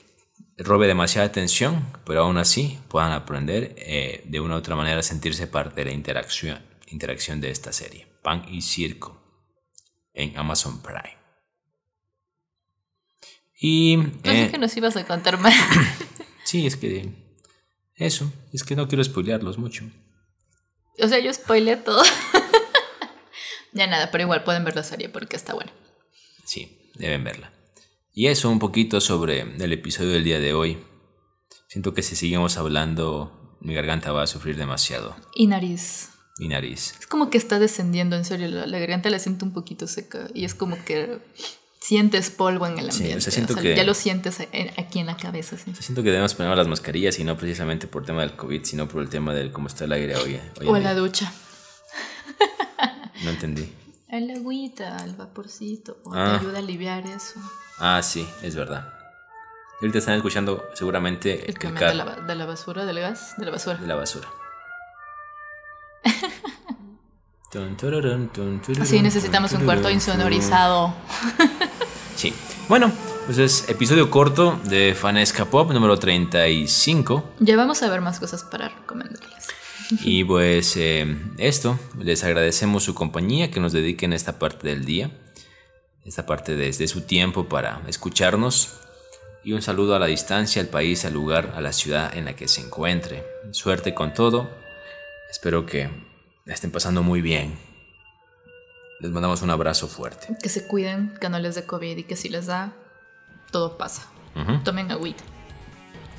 robe 0.58 0.86
demasiada 0.86 1.26
atención, 1.26 1.86
pero 2.04 2.22
aún 2.22 2.38
así 2.38 2.78
puedan 2.88 3.12
aprender 3.12 3.74
eh, 3.78 4.22
de 4.24 4.40
una 4.40 4.54
u 4.54 4.58
otra 4.58 4.76
manera 4.76 5.00
a 5.00 5.02
sentirse 5.02 5.46
parte 5.46 5.82
de 5.82 5.86
la 5.86 5.92
interacción, 5.92 6.60
interacción 6.88 7.40
de 7.40 7.50
esta 7.50 7.72
serie. 7.72 8.06
Pan 8.22 8.46
y 8.48 8.62
Circo 8.62 9.22
en 10.14 10.36
Amazon 10.38 10.82
Prime. 10.82 11.16
Y... 13.58 13.96
Pensé 13.98 14.44
eh, 14.44 14.50
que 14.50 14.58
nos 14.58 14.76
ibas 14.76 14.96
a 14.96 15.06
contar 15.06 15.38
más. 15.38 15.54
sí, 16.44 16.66
es 16.66 16.76
que... 16.76 17.26
Eso, 17.94 18.30
es 18.52 18.62
que 18.62 18.76
no 18.76 18.88
quiero 18.88 19.02
spoilearlos 19.02 19.56
mucho. 19.56 19.84
O 20.98 21.08
sea, 21.08 21.18
yo 21.18 21.32
spoileé 21.32 21.76
todo. 21.76 22.02
ya 23.72 23.86
nada, 23.86 24.10
pero 24.10 24.24
igual 24.24 24.44
pueden 24.44 24.64
ver 24.64 24.76
la 24.76 24.82
serie 24.82 25.08
porque 25.08 25.36
está 25.36 25.54
buena. 25.54 25.72
Sí, 26.44 26.90
deben 26.94 27.24
verla. 27.24 27.55
Y 28.18 28.28
eso 28.28 28.48
un 28.48 28.58
poquito 28.58 29.02
sobre 29.02 29.42
el 29.42 29.72
episodio 29.74 30.12
del 30.12 30.24
día 30.24 30.40
de 30.40 30.54
hoy. 30.54 30.78
Siento 31.68 31.92
que 31.92 32.00
si 32.00 32.16
seguimos 32.16 32.56
hablando, 32.56 33.58
mi 33.60 33.74
garganta 33.74 34.10
va 34.10 34.22
a 34.22 34.26
sufrir 34.26 34.56
demasiado. 34.56 35.14
Y 35.34 35.48
nariz. 35.48 36.08
Y 36.38 36.48
nariz. 36.48 36.94
Es 36.98 37.06
como 37.06 37.28
que 37.28 37.36
está 37.36 37.58
descendiendo, 37.58 38.16
en 38.16 38.24
serio. 38.24 38.48
La, 38.48 38.78
garganta 38.78 39.10
la 39.10 39.18
siento 39.18 39.44
un 39.44 39.52
poquito 39.52 39.86
seca. 39.86 40.28
Y 40.32 40.46
es 40.46 40.54
como 40.54 40.82
que 40.82 41.18
sientes 41.78 42.30
polvo 42.30 42.66
en 42.66 42.78
el 42.78 42.88
ambiente. 42.88 43.20
Sí, 43.20 43.30
siento 43.32 43.54
que, 43.54 43.76
ya 43.76 43.84
lo 43.84 43.92
sientes 43.92 44.38
aquí 44.78 44.98
en 44.98 45.04
la 45.04 45.18
cabeza. 45.18 45.58
Sí. 45.58 45.74
siento 45.78 46.02
que 46.02 46.08
debemos 46.08 46.32
poner 46.32 46.56
las 46.56 46.68
mascarillas 46.68 47.18
y 47.18 47.24
no 47.24 47.36
precisamente 47.36 47.86
por 47.86 48.00
el 48.00 48.06
tema 48.06 48.22
del 48.22 48.34
COVID, 48.34 48.64
sino 48.64 48.88
por 48.88 49.02
el 49.02 49.10
tema 49.10 49.34
del 49.34 49.52
cómo 49.52 49.68
está 49.68 49.84
el 49.84 49.92
aire 49.92 50.16
hoy. 50.16 50.40
o 50.66 50.74
en 50.74 50.84
la 50.84 50.94
ducha. 50.94 51.30
No 53.24 53.30
entendí. 53.30 53.70
El 54.08 54.30
agüita, 54.30 54.96
el 55.04 55.14
vaporcito. 55.14 55.94
te 55.94 56.10
ah. 56.12 56.38
ayuda 56.38 56.58
a 56.58 56.60
aliviar 56.60 57.06
eso. 57.06 57.40
Ah, 57.78 58.00
sí, 58.02 58.28
es 58.42 58.54
verdad. 58.54 58.92
Ahorita 59.80 59.98
están 59.98 60.14
escuchando 60.14 60.64
seguramente 60.74 61.50
el, 61.50 61.56
el 61.60 61.74
de, 61.74 61.94
la, 61.94 62.16
de, 62.16 62.34
la, 62.34 62.46
basura, 62.46 62.86
del 62.86 63.00
gas, 63.00 63.34
de 63.36 63.44
la 63.44 63.50
basura. 63.50 63.76
De 63.76 63.86
la 63.86 63.96
basura. 63.96 64.28
sí, 68.84 69.02
necesitamos 69.02 69.52
un 69.52 69.64
cuarto 69.64 69.90
insonorizado. 69.90 70.94
sí. 72.16 72.32
Bueno, 72.68 72.92
pues 73.26 73.38
es 73.38 73.68
episodio 73.68 74.10
corto 74.10 74.58
de 74.64 74.94
Fanesca 74.94 75.46
Pop 75.46 75.72
número 75.72 75.98
35. 75.98 77.32
Ya 77.40 77.56
vamos 77.56 77.82
a 77.82 77.90
ver 77.90 78.00
más 78.00 78.20
cosas 78.20 78.44
para 78.44 78.68
recomendarles. 78.68 79.48
Y 80.02 80.24
pues 80.24 80.76
eh, 80.76 81.16
esto, 81.38 81.78
les 81.98 82.24
agradecemos 82.24 82.84
su 82.84 82.94
compañía, 82.94 83.50
que 83.50 83.60
nos 83.60 83.72
dediquen 83.72 84.12
esta 84.12 84.38
parte 84.38 84.68
del 84.68 84.84
día 84.84 85.10
esta 86.06 86.24
parte 86.24 86.56
desde 86.56 86.86
su 86.86 87.02
tiempo 87.02 87.48
para 87.48 87.82
escucharnos. 87.88 88.74
Y 89.44 89.52
un 89.52 89.62
saludo 89.62 89.94
a 89.94 89.98
la 89.98 90.06
distancia, 90.06 90.62
al 90.62 90.68
país, 90.68 91.04
al 91.04 91.14
lugar, 91.14 91.52
a 91.56 91.60
la 91.60 91.72
ciudad 91.72 92.16
en 92.16 92.24
la 92.24 92.34
que 92.34 92.48
se 92.48 92.60
encuentre. 92.60 93.24
Suerte 93.52 93.94
con 93.94 94.12
todo. 94.14 94.48
Espero 95.30 95.66
que 95.66 95.90
estén 96.46 96.70
pasando 96.70 97.02
muy 97.02 97.20
bien. 97.20 97.58
Les 99.00 99.10
mandamos 99.10 99.42
un 99.42 99.50
abrazo 99.50 99.88
fuerte. 99.88 100.28
Que 100.42 100.48
se 100.48 100.66
cuiden, 100.66 101.14
que 101.20 101.28
no 101.28 101.38
les 101.38 101.54
dé 101.54 101.66
COVID 101.66 101.96
y 101.98 102.04
que 102.04 102.16
si 102.16 102.28
les 102.28 102.46
da, 102.46 102.72
todo 103.50 103.76
pasa. 103.76 104.08
Tomen 104.64 104.90
agüita. 104.90 105.24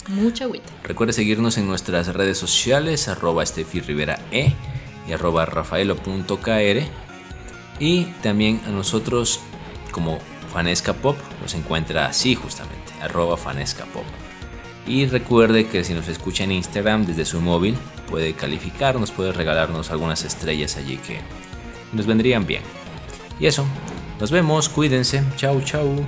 Mucha 0.08 0.46
agüita. 0.46 0.72
Recuerde 0.84 1.13
seguirnos 1.13 1.58
en 1.58 1.67
nuestras 1.67 2.08
redes 2.08 2.38
sociales, 2.38 3.08
arroba 3.08 3.43
Rivera 3.86 4.20
E 4.32 4.54
y 5.08 5.13
arroba 5.13 5.46
rafaelo.kr. 5.46 6.82
Y 7.80 8.06
también 8.24 8.62
a 8.65 8.70
nosotros 8.70 9.41
como 9.91 10.20
Fanesca 10.54 10.93
Pop, 10.93 11.17
nos 11.41 11.54
encuentra 11.54 12.08
así 12.08 12.36
justamente, 12.36 12.93
arroba 13.02 13.38
Fanesca 13.38 13.86
Pop. 13.86 14.06
Y 14.88 15.06
recuerde 15.06 15.67
que 15.67 15.84
si 15.84 15.93
nos 15.93 16.08
escucha 16.08 16.46
en 16.46 16.52
Instagram 16.54 17.06
desde 17.06 17.26
su 17.26 17.41
móvil, 17.41 17.76
puede 18.10 18.34
calificarnos, 18.34 19.12
puede 19.12 19.34
regalarnos 19.34 19.91
algunas 19.91 20.24
estrellas 20.24 20.78
allí 20.78 20.98
que 20.98 21.20
nos 21.91 22.06
vendrían 22.06 22.48
bien. 22.48 22.63
Y 23.39 23.48
eso, 23.48 23.65
nos 24.20 24.32
vemos, 24.32 24.70
cuídense, 24.70 25.24
chau 25.36 25.62
chau. 25.62 26.06